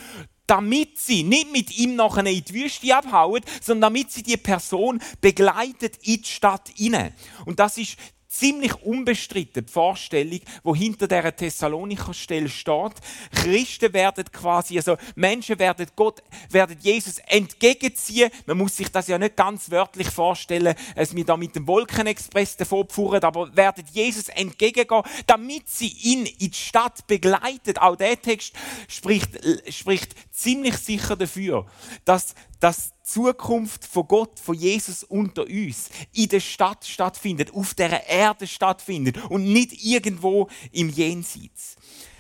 damit 0.47 0.97
sie 0.97 1.23
nicht 1.23 1.49
mit 1.53 1.77
ihm 1.77 1.95
nachher 1.95 2.25
in 2.25 2.43
die 2.43 2.53
Wüste 2.53 2.93
abhauen, 2.93 3.41
sondern 3.61 3.93
damit 3.93 4.11
sie 4.11 4.21
die 4.21 4.35
Person 4.35 5.01
begleitet 5.21 5.95
in 6.03 6.21
die 6.21 6.27
Stadt 6.27 6.69
hinein. 6.75 7.13
Und 7.45 7.57
das 7.57 7.77
ist 7.77 7.95
ziemlich 8.31 8.81
unbestritten 8.83 9.65
die 9.65 9.71
Vorstellung, 9.71 10.39
wo 10.63 10.73
hinter 10.73 11.07
der 11.07 11.35
Thessalonicher 11.35 12.13
Stelle 12.13 12.49
steht. 12.49 12.93
Christen 13.33 13.93
werden 13.93 14.25
quasi, 14.31 14.77
also 14.77 14.95
Menschen 15.15 15.59
werden 15.59 15.87
Gott, 15.95 16.23
werden 16.49 16.77
Jesus 16.79 17.19
entgegenziehen. 17.19 18.31
Man 18.45 18.57
muss 18.57 18.77
sich 18.77 18.89
das 18.89 19.07
ja 19.07 19.17
nicht 19.17 19.35
ganz 19.35 19.69
wörtlich 19.69 20.09
vorstellen, 20.09 20.75
als 20.95 21.15
wir 21.15 21.25
da 21.25 21.35
mit 21.35 21.55
dem 21.55 21.67
Wolkenexpress 21.67 22.57
davor 22.57 22.87
fuhren, 22.89 23.21
aber 23.23 23.55
werden 23.55 23.83
Jesus 23.91 24.29
entgegengehen, 24.29 25.03
damit 25.27 25.67
sie 25.67 25.89
ihn 25.89 26.25
in 26.25 26.51
die 26.51 26.53
Stadt 26.53 27.05
begleitet. 27.07 27.81
Auch 27.81 27.97
der 27.97 28.21
Text 28.21 28.53
spricht, 28.87 29.39
spricht 29.69 30.15
ziemlich 30.31 30.77
sicher 30.77 31.17
dafür, 31.17 31.65
dass 32.05 32.33
dass 32.61 32.93
die 33.00 33.00
Zukunft 33.03 33.85
von 33.85 34.07
Gott, 34.07 34.39
von 34.39 34.55
Jesus 34.55 35.03
unter 35.03 35.43
uns 35.43 35.89
in 36.13 36.29
der 36.29 36.39
Stadt 36.39 36.85
stattfindet, 36.85 37.53
auf 37.53 37.73
der 37.73 38.07
Erde 38.07 38.47
stattfindet 38.47 39.17
und 39.29 39.51
nicht 39.51 39.83
irgendwo 39.83 40.49
im 40.71 40.89
Jenseits. 40.89 41.75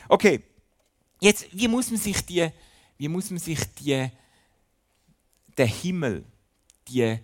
Okay, 0.09 0.41
jetzt, 1.21 1.45
wie 1.51 1.67
muss 1.67 1.91
man 1.91 1.99
sich 1.99 2.25
die, 2.25 2.49
wie 2.97 3.07
muss 3.07 3.29
man 3.29 3.39
sich 3.39 3.59
die, 3.75 4.09
der 5.57 5.67
Himmel, 5.67 6.25
die 6.87 7.19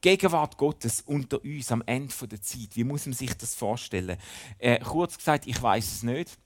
Gegenwart 0.00 0.56
Gottes 0.56 1.00
unter 1.00 1.42
uns 1.42 1.72
am 1.72 1.82
Ende 1.86 2.28
der 2.28 2.40
Zeit, 2.40 2.70
wie 2.74 2.84
muss 2.84 3.06
man 3.06 3.14
sich 3.14 3.36
das 3.36 3.54
vorstellen? 3.54 4.16
Äh, 4.58 4.80
kurz 4.80 5.16
gesagt, 5.16 5.46
ich 5.46 5.60
weiß 5.60 5.92
es 5.92 6.02
nicht, 6.02 6.38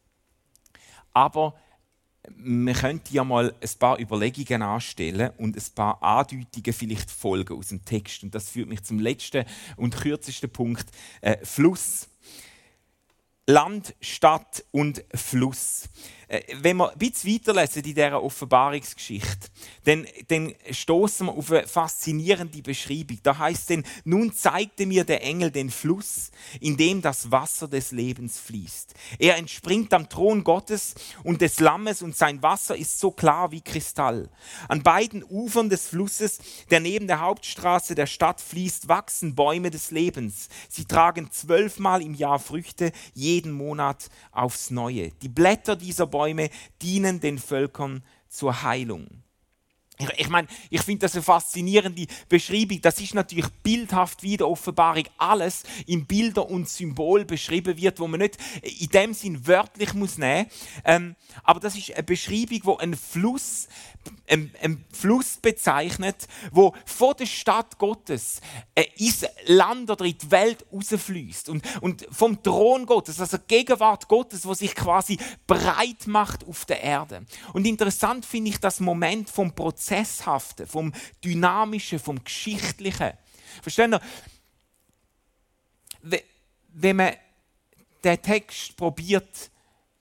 aber 1.12 1.54
man 2.36 2.74
könnte 2.74 3.12
ja 3.12 3.24
mal 3.24 3.54
ein 3.60 3.78
paar 3.78 3.98
Überlegungen 3.98 4.62
anstellen 4.62 5.30
und 5.38 5.56
ein 5.56 5.74
paar 5.74 6.02
Andeutungen 6.02 6.72
vielleicht 6.72 7.10
folgen 7.10 7.58
aus 7.58 7.68
dem 7.68 7.84
Text. 7.84 8.22
Und 8.22 8.34
das 8.34 8.50
führt 8.50 8.68
mich 8.68 8.82
zum 8.82 8.98
letzten 9.00 9.44
und 9.76 9.96
kürzesten 9.96 10.50
Punkt: 10.50 10.86
äh, 11.20 11.36
Fluss. 11.44 12.08
Land, 13.48 13.96
Stadt 14.00 14.64
und 14.70 15.04
Fluss. 15.12 15.88
Äh, 16.32 16.56
wenn 16.62 16.78
wir 16.78 16.90
ein 16.90 16.98
bisschen 16.98 17.34
weiterlesen 17.34 17.82
in 17.82 17.94
dieser 17.94 18.22
Offenbarungsgeschichte, 18.22 19.48
dann, 19.84 20.06
dann 20.28 20.54
stoßen 20.70 21.26
wir 21.26 21.34
auf 21.34 21.52
eine 21.52 21.66
faszinierende 21.66 22.62
Beschreibung. 22.62 23.18
Da 23.22 23.36
heißt 23.36 23.70
es, 23.70 23.82
nun 24.04 24.32
zeigte 24.32 24.86
mir 24.86 25.04
der 25.04 25.22
Engel 25.22 25.50
den 25.50 25.70
Fluss, 25.70 26.30
in 26.60 26.78
dem 26.78 27.02
das 27.02 27.30
Wasser 27.30 27.68
des 27.68 27.92
Lebens 27.92 28.38
fließt. 28.38 28.94
Er 29.18 29.36
entspringt 29.36 29.92
am 29.92 30.08
Thron 30.08 30.42
Gottes 30.42 30.94
und 31.22 31.42
des 31.42 31.60
Lammes 31.60 32.00
und 32.00 32.16
sein 32.16 32.42
Wasser 32.42 32.76
ist 32.76 32.98
so 32.98 33.10
klar 33.10 33.50
wie 33.50 33.60
Kristall. 33.60 34.30
An 34.68 34.82
beiden 34.82 35.22
Ufern 35.24 35.68
des 35.68 35.88
Flusses, 35.88 36.38
der 36.70 36.80
neben 36.80 37.08
der 37.08 37.20
Hauptstraße 37.20 37.94
der 37.94 38.06
Stadt 38.06 38.40
fließt, 38.40 38.88
wachsen 38.88 39.34
Bäume 39.34 39.70
des 39.70 39.90
Lebens. 39.90 40.48
Sie 40.70 40.86
tragen 40.86 41.30
zwölfmal 41.30 42.00
im 42.00 42.14
Jahr 42.14 42.38
Früchte, 42.38 42.90
jeden 43.12 43.52
Monat 43.52 44.08
aufs 44.30 44.70
Neue. 44.70 45.10
Die 45.20 45.28
Blätter 45.28 45.76
dieser 45.76 46.06
Bäume 46.06 46.21
Bäume 46.22 46.50
dienen 46.80 47.18
den 47.18 47.36
Völkern 47.36 48.04
zur 48.28 48.62
Heilung. 48.62 49.24
Ich, 49.98 50.08
ich 50.16 50.28
meine, 50.28 50.48
ich 50.70 50.80
finde 50.82 51.00
das 51.00 51.14
eine 51.14 51.22
faszinierende 51.22 52.06
Beschreibung. 52.28 52.80
Das 52.80 52.98
ist 52.98 53.14
natürlich 53.14 53.48
bildhaft 53.62 54.22
wie 54.22 54.38
der 54.38 54.48
Offenbarung 54.48 55.04
alles 55.18 55.64
in 55.86 56.06
Bilder 56.06 56.48
und 56.48 56.68
Symbol 56.68 57.24
beschrieben 57.24 57.76
wird, 57.76 58.00
wo 58.00 58.08
man 58.08 58.20
nicht 58.20 58.38
in 58.62 58.88
dem 58.88 59.14
Sinn 59.14 59.46
wörtlich 59.46 59.92
muss 59.92 60.16
nehmen. 60.16 60.46
Ähm, 60.84 61.14
aber 61.44 61.60
das 61.60 61.76
ist 61.76 61.92
eine 61.92 62.02
Beschreibung, 62.02 62.60
wo 62.64 62.76
ein 62.78 62.94
Fluss, 62.94 63.68
ein, 64.26 64.50
ein 64.62 64.84
Fluss 64.92 65.36
bezeichnet, 65.36 66.26
wo 66.50 66.74
von 66.86 67.14
der 67.18 67.26
Stadt 67.26 67.78
Gottes 67.78 68.40
äh, 68.74 68.86
ins 68.96 69.26
Land 69.46 69.90
oder 69.90 70.06
in 70.06 70.16
die 70.16 70.30
Welt 70.30 70.64
rausfließt 70.72 71.50
und, 71.50 71.62
und 71.82 72.06
vom 72.10 72.42
Thron 72.42 72.86
Gottes, 72.86 73.20
also 73.20 73.36
Gegenwart 73.46 74.08
Gottes, 74.08 74.46
wo 74.46 74.54
sich 74.54 74.74
quasi 74.74 75.18
breit 75.46 76.06
macht 76.06 76.48
auf 76.48 76.64
der 76.64 76.82
Erde. 76.82 77.26
Und 77.52 77.66
interessant 77.66 78.24
finde 78.24 78.50
ich 78.50 78.58
das 78.58 78.80
Moment 78.80 79.28
vom 79.28 79.54
Prozesshaften, 79.82 80.66
vom 80.66 80.92
Dynamischen, 81.24 81.98
vom 81.98 82.22
Geschichtlichen. 82.22 83.12
Verstehen 83.62 83.94
ihr? 83.94 84.00
Wenn 86.74 86.96
man 86.96 87.14
den 88.04 88.22
Text 88.22 88.76
probiert, 88.76 89.50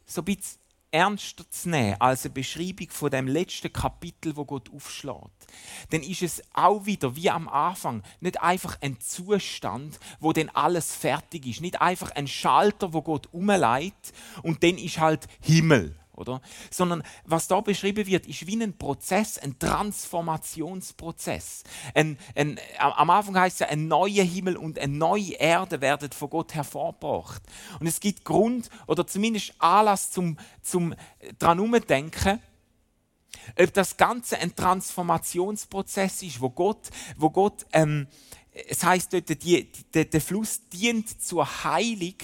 so 0.05 0.21
ein 0.21 0.25
bisschen 0.25 0.59
ernster 0.91 1.49
zu 1.49 1.69
nehmen 1.69 1.95
als 1.99 2.25
eine 2.25 2.33
Beschreibung 2.33 2.89
von 2.89 3.09
dem 3.09 3.27
letzten 3.27 3.71
Kapitel, 3.71 4.35
wo 4.35 4.45
Gott 4.45 4.69
aufschlägt, 4.73 5.47
dann 5.89 6.03
ist 6.03 6.21
es 6.21 6.43
auch 6.53 6.85
wieder 6.85 7.15
wie 7.15 7.29
am 7.29 7.47
Anfang 7.47 8.03
nicht 8.19 8.41
einfach 8.41 8.77
ein 8.81 8.99
Zustand, 8.99 9.99
wo 10.19 10.33
dann 10.33 10.49
alles 10.49 10.93
fertig 10.93 11.47
ist, 11.47 11.61
nicht 11.61 11.81
einfach 11.81 12.11
ein 12.11 12.27
Schalter, 12.27 12.93
wo 12.93 13.01
Gott 13.01 13.29
umleitet 13.31 14.13
und 14.43 14.63
dann 14.63 14.77
ist 14.77 14.99
halt 14.99 15.27
Himmel 15.41 16.00
oder? 16.21 16.41
Sondern 16.69 17.03
was 17.25 17.47
da 17.47 17.61
beschrieben 17.61 18.07
wird, 18.07 18.27
ist 18.27 18.47
wie 18.47 18.61
ein 18.61 18.77
Prozess, 18.77 19.37
ein 19.37 19.59
Transformationsprozess. 19.59 21.63
Ein, 21.93 22.17
ein, 22.35 22.59
am 22.77 23.09
Anfang 23.09 23.37
heißt 23.37 23.55
es 23.55 23.59
ja, 23.59 23.67
ein 23.67 23.87
neuer 23.87 24.23
Himmel 24.23 24.55
und 24.55 24.79
eine 24.79 24.95
neue 24.95 25.33
Erde 25.33 25.81
werden 25.81 26.11
von 26.11 26.29
Gott 26.29 26.53
hervorgebracht. 26.53 27.41
Und 27.79 27.87
es 27.87 27.99
gibt 27.99 28.23
Grund 28.23 28.69
oder 28.87 29.05
zumindest 29.05 29.53
Anlass 29.59 30.11
zum, 30.11 30.37
zum 30.61 30.95
dran 31.39 31.59
umdenken, 31.59 32.39
ob 33.59 33.73
das 33.73 33.97
Ganze 33.97 34.37
ein 34.37 34.55
Transformationsprozess 34.55 36.23
ist, 36.23 36.41
wo 36.41 36.49
Gott, 36.49 36.89
wo 37.17 37.29
Gott 37.29 37.65
ähm, 37.73 38.07
es 38.53 38.83
heißt 38.83 39.13
dort, 39.13 39.29
die, 39.29 39.71
die, 39.93 40.09
der 40.09 40.21
Fluss 40.21 40.59
dient 40.73 41.21
zur 41.21 41.63
Heilung 41.63 42.15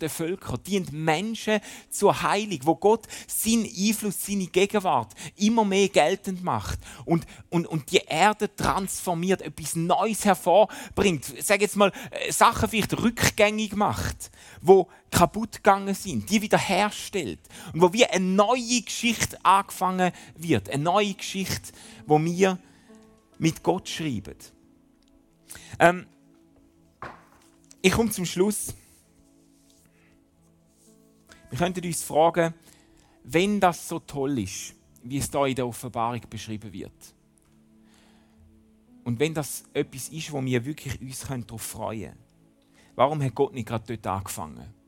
der 0.00 0.10
Völker, 0.10 0.56
dient 0.56 0.92
Menschen 0.92 1.60
zur 1.90 2.22
Heilung, 2.22 2.60
wo 2.62 2.76
Gott 2.76 3.08
seinen 3.26 3.64
Einfluss, 3.64 4.24
seine 4.24 4.46
Gegenwart 4.46 5.12
immer 5.36 5.64
mehr 5.64 5.88
geltend 5.88 6.44
macht 6.44 6.78
und, 7.04 7.26
und, 7.50 7.66
und 7.66 7.90
die 7.90 8.02
Erde 8.06 8.54
transformiert, 8.54 9.42
etwas 9.42 9.74
Neues 9.74 10.24
hervorbringt. 10.24 11.24
Sag 11.40 11.60
jetzt 11.60 11.76
mal, 11.76 11.92
äh, 12.10 12.30
Sachen 12.30 12.68
vielleicht 12.68 12.96
rückgängig 12.96 13.74
macht, 13.74 14.30
wo 14.60 14.88
kaputt 15.10 15.56
gegangen 15.56 15.94
sind, 15.94 16.30
die 16.30 16.42
wiederherstellt 16.42 17.40
und 17.72 17.82
wo 17.82 17.92
wie 17.92 18.06
eine 18.06 18.24
neue 18.24 18.82
Geschichte 18.82 19.44
angefangen 19.44 20.12
wird, 20.36 20.70
eine 20.70 20.84
neue 20.84 21.14
Geschichte, 21.14 21.72
wo 22.06 22.22
wir 22.22 22.58
mit 23.38 23.64
Gott 23.64 23.88
schreiben. 23.88 24.36
Ähm, 25.78 26.06
ich 27.80 27.92
komme 27.92 28.10
zum 28.10 28.24
Schluss. 28.24 28.74
Wir 31.50 31.58
könnten 31.58 31.84
uns 31.84 32.02
fragen, 32.02 32.54
wenn 33.24 33.60
das 33.60 33.88
so 33.88 33.98
toll 33.98 34.38
ist, 34.38 34.74
wie 35.02 35.18
es 35.18 35.30
da 35.30 35.46
in 35.46 35.54
der 35.54 35.66
Offenbarung 35.66 36.20
beschrieben 36.28 36.72
wird. 36.72 37.14
Und 39.04 39.18
wenn 39.18 39.34
das 39.34 39.64
etwas 39.74 40.08
ist, 40.08 40.32
wo 40.32 40.42
wir 40.44 40.64
wirklich 40.64 41.00
uns 41.00 41.20
darauf 41.20 41.62
freuen 41.62 42.10
können, 42.12 42.24
warum 42.94 43.22
hat 43.22 43.34
Gott 43.34 43.52
nicht 43.52 43.66
gerade 43.66 43.96
dort 43.96 44.06
angefangen? 44.06 44.81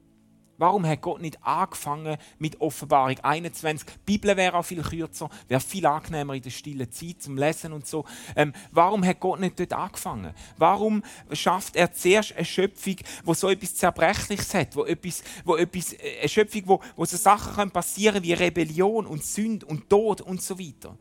Warum 0.57 0.87
hat 0.87 1.01
Gott 1.01 1.21
nicht 1.21 1.45
angefangen 1.45 2.17
mit 2.39 2.61
Offenbarung 2.61 3.19
21? 3.19 3.89
Die 3.89 3.99
Bibel 4.05 4.37
wäre 4.37 4.57
auch 4.57 4.65
viel 4.65 4.83
kürzer, 4.83 5.29
wäre 5.49 5.61
viel 5.61 5.85
angenehmer 5.85 6.35
in 6.35 6.43
der 6.43 6.51
stillen 6.51 6.91
Zeit 6.93 7.23
zum 7.23 7.37
Lesen 7.37 7.73
und 7.73 7.87
so. 7.87 8.05
Ähm, 8.37 8.53
warum 8.71 9.05
hat 9.05 9.19
Gott 9.19 9.41
nicht 9.41 9.59
dort 9.59 9.73
angefangen? 9.73 10.33
Warum 10.57 11.03
schafft 11.33 11.75
er 11.75 11.93
zuerst 11.93 12.37
eine 12.37 12.45
Schöpfung, 12.45 12.97
wo 13.25 13.35
so 13.35 13.49
etwas 13.49 13.75
Zerbrechliches 13.75 14.55
hat, 14.55 14.77
wo 14.77 14.85
etwas, 14.85 15.25
wo 15.45 15.57
etwas, 15.57 15.93
äh, 15.95 16.21
eine 16.21 16.29
Schöpfung, 16.29 16.63
wo, 16.67 16.81
wo 16.95 17.05
so 17.05 17.17
Sachen 17.17 17.71
passieren 17.73 18.15
können 18.15 18.25
wie 18.25 18.33
Rebellion 18.35 19.07
und 19.07 19.25
Sünde 19.25 19.67
und 19.67 19.91
Tod 19.91 20.21
und 20.21 20.41
so 20.41 20.59
weiter? 20.59 20.97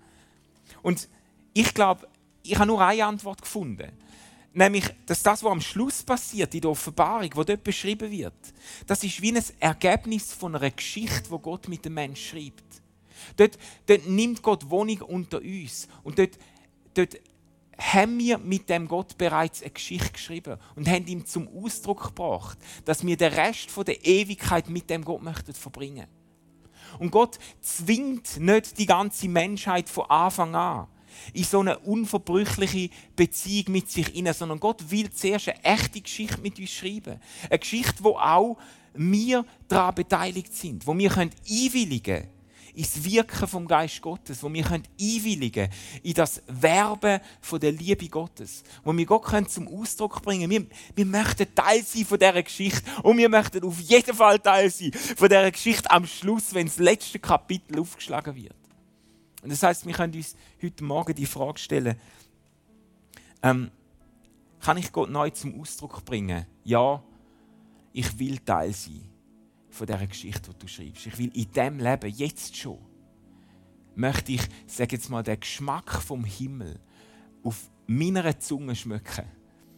Und 0.81 1.07
ich 1.53 1.73
glaube, 1.75 2.07
ich 2.41 2.55
habe 2.55 2.65
nur 2.65 2.81
eine 2.81 3.05
Antwort 3.05 3.41
gefunden. 3.41 3.91
Nämlich, 4.53 4.85
dass 5.07 5.23
das, 5.23 5.43
was 5.43 5.51
am 5.51 5.61
Schluss 5.61 6.03
passiert, 6.03 6.53
in 6.53 6.61
der 6.61 6.69
Offenbarung, 6.69 7.29
wo 7.33 7.43
dort 7.43 7.63
beschrieben 7.63 8.11
wird, 8.11 8.33
das 8.85 9.03
ist 9.03 9.19
wie 9.21 9.35
ein 9.35 9.43
Ergebnis 9.59 10.31
von 10.31 10.55
einer 10.55 10.69
Geschichte, 10.69 11.31
wo 11.31 11.39
Gott 11.39 11.67
mit 11.67 11.83
dem 11.85 11.95
Menschen 11.95 12.39
schreibt. 12.39 12.63
Dort, 13.35 13.57
dort 13.87 14.07
nimmt 14.07 14.43
Gott 14.43 14.69
Wohnung 14.69 15.01
unter 15.01 15.39
uns. 15.39 15.87
Und 16.03 16.19
dort, 16.19 16.37
dort 16.93 17.15
haben 17.79 18.19
wir 18.19 18.37
mit 18.37 18.69
dem 18.69 18.87
Gott 18.87 19.17
bereits 19.17 19.61
eine 19.61 19.71
Geschichte 19.71 20.11
geschrieben 20.11 20.59
und 20.75 20.87
haben 20.87 21.07
ihm 21.07 21.25
zum 21.25 21.47
Ausdruck 21.47 22.03
gebracht, 22.03 22.59
dass 22.85 23.05
wir 23.05 23.17
den 23.17 23.33
Rest 23.33 23.69
der 23.87 24.05
Ewigkeit 24.05 24.69
mit 24.69 24.89
dem 24.89 25.03
Gott 25.03 25.23
möchten 25.23 25.53
verbringen. 25.53 26.07
Und 26.99 27.09
Gott 27.09 27.39
zwingt 27.61 28.37
nicht 28.37 28.77
die 28.77 28.85
ganze 28.85 29.27
Menschheit 29.27 29.89
von 29.89 30.09
Anfang 30.09 30.53
an 30.53 30.87
in 31.33 31.43
so 31.43 31.59
eine 31.59 31.79
unverbrüchliche 31.79 32.89
Beziehung 33.15 33.71
mit 33.73 33.89
sich 33.89 34.07
hinein, 34.07 34.33
sondern 34.33 34.59
Gott 34.59 34.89
will 34.89 35.09
zuerst 35.11 35.49
eine 35.49 35.63
echte 35.63 36.01
Geschichte 36.01 36.41
mit 36.41 36.59
uns 36.59 36.71
schreiben. 36.71 37.19
Eine 37.49 37.59
Geschichte, 37.59 38.03
wo 38.03 38.17
auch 38.17 38.57
wir 38.93 39.45
daran 39.67 39.95
beteiligt 39.95 40.53
sind, 40.53 40.85
wo 40.85 40.97
wir 40.97 41.15
einwilligen 41.17 42.03
können 42.03 42.43
ins 42.75 43.03
Wirken 43.03 43.47
vom 43.47 43.67
Geist 43.67 44.01
Gottes, 44.01 44.41
wo 44.41 44.51
wir 44.51 44.65
einwilligen 44.65 45.69
können 45.69 45.73
in 46.01 46.13
das 46.13 46.41
Werben 46.47 47.19
von 47.41 47.59
der 47.59 47.71
Liebe 47.71 48.07
Gottes, 48.07 48.63
wo 48.83 48.95
wir 48.95 49.05
Gott 49.05 49.25
können 49.25 49.47
zum 49.47 49.67
Ausdruck 49.67 50.21
bringen 50.21 50.49
wir, 50.49 50.65
wir 50.95 51.05
möchten 51.05 51.53
Teil 51.53 51.83
sein 51.83 52.05
von 52.05 52.19
dieser 52.19 52.43
Geschichte 52.43 52.81
und 53.03 53.17
wir 53.17 53.29
möchten 53.29 53.63
auf 53.63 53.79
jeden 53.79 54.15
Fall 54.15 54.39
Teil 54.39 54.69
sein 54.69 54.91
von 54.93 55.29
dieser 55.29 55.51
Geschichte 55.51 55.89
am 55.91 56.05
Schluss, 56.05 56.53
wenn 56.53 56.67
das 56.67 56.77
letzte 56.77 57.19
Kapitel 57.19 57.79
aufgeschlagen 57.79 58.35
wird. 58.35 58.55
Und 59.43 59.51
das 59.51 59.61
heißt, 59.61 59.85
wir 59.85 59.93
können 59.93 60.13
uns 60.13 60.35
heute 60.61 60.83
Morgen 60.85 61.13
die 61.13 61.25
Frage 61.25 61.59
stellen, 61.59 61.97
ähm, 63.41 63.69
kann 64.61 64.77
ich 64.77 64.89
Gott 64.93 65.09
neu 65.09 65.29
zum 65.31 65.59
Ausdruck 65.59 66.05
bringen? 66.05 66.45
Ja, 66.63 67.03
ich 67.91 68.17
will 68.17 68.39
Teil 68.39 68.71
sein 68.73 69.09
von 69.69 69.85
dieser 69.85 70.07
Geschichte, 70.07 70.51
die 70.51 70.59
du 70.59 70.67
schreibst. 70.67 71.05
Ich 71.07 71.17
will 71.17 71.31
in 71.33 71.51
diesem 71.51 71.79
Leben, 71.79 72.09
jetzt 72.09 72.55
schon, 72.55 72.79
möchte 73.95 74.31
ich, 74.31 74.41
sage 74.65 74.95
jetzt 74.95 75.09
mal, 75.09 75.23
den 75.23 75.39
Geschmack 75.39 75.91
vom 76.01 76.23
Himmel 76.23 76.79
auf 77.43 77.69
meiner 77.85 78.39
Zunge 78.39 78.77
schmücken. 78.77 79.25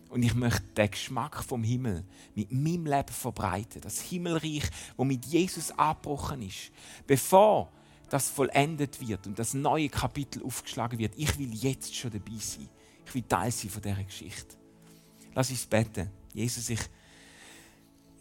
Und 0.09 0.21
ich 0.21 0.35
möchte 0.35 0.61
den 0.77 0.91
Geschmack 0.91 1.43
vom 1.43 1.63
Himmel 1.63 2.05
mit 2.35 2.51
meinem 2.51 2.85
Leben 2.85 3.11
verbreiten. 3.11 3.81
Das 3.81 3.99
Himmelreich, 3.99 4.69
wo 4.95 5.03
mit 5.03 5.25
Jesus 5.25 5.71
abgebrochen 5.71 6.43
ist. 6.43 6.71
Bevor 7.07 7.71
das 8.15 8.29
vollendet 8.29 9.05
wird 9.05 9.27
und 9.27 9.37
das 9.37 9.53
neue 9.53 9.89
Kapitel 9.89 10.41
aufgeschlagen 10.41 10.97
wird. 10.99 11.15
Ich 11.17 11.37
will 11.37 11.53
jetzt 11.53 11.93
schon 11.93 12.11
dabei 12.11 12.37
sein. 12.39 12.69
Ich 13.05 13.13
will 13.13 13.23
Teil 13.23 13.51
sein 13.51 13.69
von 13.69 13.81
dieser 13.81 14.03
Geschichte. 14.05 14.55
Lass 15.33 15.49
uns 15.49 15.65
beten. 15.65 16.09
Jesus, 16.33 16.69
ich, 16.69 16.79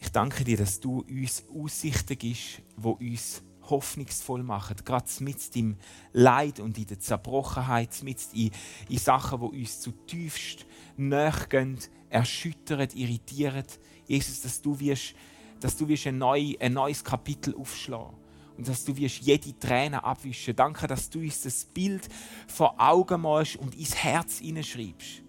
ich 0.00 0.08
danke 0.08 0.42
dir, 0.42 0.56
dass 0.56 0.80
du 0.80 1.02
uns 1.02 1.44
Aussichten 1.48 2.18
gibst, 2.18 2.60
wo 2.76 2.90
uns 2.90 3.40
hoffnungsvoll 3.62 4.42
machen. 4.42 4.74
Gerade 4.84 5.06
mit 5.20 5.38
im 5.54 5.76
Leid 6.12 6.58
und 6.58 6.76
in 6.76 6.88
der 6.88 6.98
Zerbrochenheit, 6.98 8.02
mit 8.02 8.18
in, 8.32 8.50
in 8.88 8.98
Sachen, 8.98 9.38
wo 9.38 9.46
uns 9.46 9.80
zutiefst 9.80 10.66
nachgehen, 10.96 11.78
erschüttern, 12.10 12.88
irritieren. 12.94 13.64
Jesus, 14.08 14.40
dass 14.40 14.60
du 14.60 14.80
wirst, 14.80 15.14
dass 15.60 15.76
du 15.76 15.86
wirst 15.86 16.08
ein, 16.08 16.18
neu, 16.18 16.56
ein 16.58 16.72
neues 16.72 17.04
Kapitel 17.04 17.54
aufschlagen 17.54 18.23
und 18.56 18.68
dass 18.68 18.84
du 18.84 18.96
wirst 18.96 19.22
jede 19.22 19.58
Träne 19.58 20.02
abwischen. 20.02 20.54
Danke, 20.54 20.86
dass 20.86 21.10
du 21.10 21.20
uns 21.20 21.42
das 21.42 21.64
Bild 21.64 22.08
vor 22.46 22.74
Augen 22.78 23.20
malst 23.22 23.56
und 23.56 23.74
ins 23.74 23.96
Herz 23.96 24.38
hineinschreibst. 24.38 25.22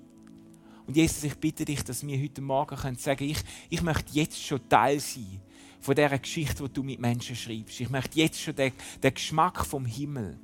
Und 0.85 0.95
Jesus, 0.95 1.23
ich 1.23 1.35
bitte 1.35 1.65
dich, 1.65 1.83
dass 1.83 2.05
wir 2.05 2.21
heute 2.21 2.41
Morgen 2.41 2.75
können 2.75 2.97
sagen 2.97 3.23
ich, 3.23 3.39
ich 3.69 3.81
möchte 3.81 4.13
jetzt 4.13 4.39
schon 4.41 4.67
Teil 4.69 4.99
sein 4.99 5.41
von 5.79 5.95
dieser 5.95 6.19
Geschichte, 6.19 6.63
die 6.63 6.73
du 6.73 6.83
mit 6.83 6.99
Menschen 6.99 7.35
schreibst. 7.35 7.81
Ich 7.81 7.89
möchte 7.89 8.19
jetzt 8.19 8.39
schon 8.39 8.55
den, 8.55 8.71
den 9.01 9.13
Geschmack 9.13 9.65
vom 9.65 9.85
Himmel 9.85 10.39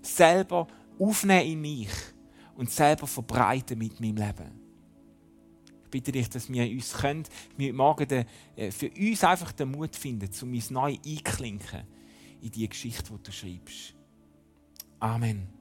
selber 0.00 0.68
aufnehmen 0.98 1.46
in 1.46 1.60
mich 1.60 1.90
und 2.54 2.70
selber 2.70 3.06
verbreiten 3.08 3.78
mit 3.78 3.98
meinem 3.98 4.16
Leben. 4.16 4.60
Ich 5.84 5.90
bitte 5.90 6.12
dich, 6.12 6.28
dass 6.28 6.52
wir 6.52 6.70
uns 6.70 6.92
können, 6.92 7.24
wir 7.56 7.72
morgen 7.72 8.06
den, 8.06 8.26
äh, 8.54 8.70
für 8.70 8.90
uns 8.90 9.24
einfach 9.24 9.50
den 9.52 9.72
Mut 9.72 9.96
finden, 9.96 10.28
um 10.42 10.52
uns 10.52 10.70
neu 10.70 10.96
einklinken 11.04 11.82
in 12.44 12.50
die 12.50 12.68
Geschichte, 12.68 13.10
die 13.10 13.22
du 13.22 13.32
schreibst. 13.32 13.94
Amen. 15.00 15.53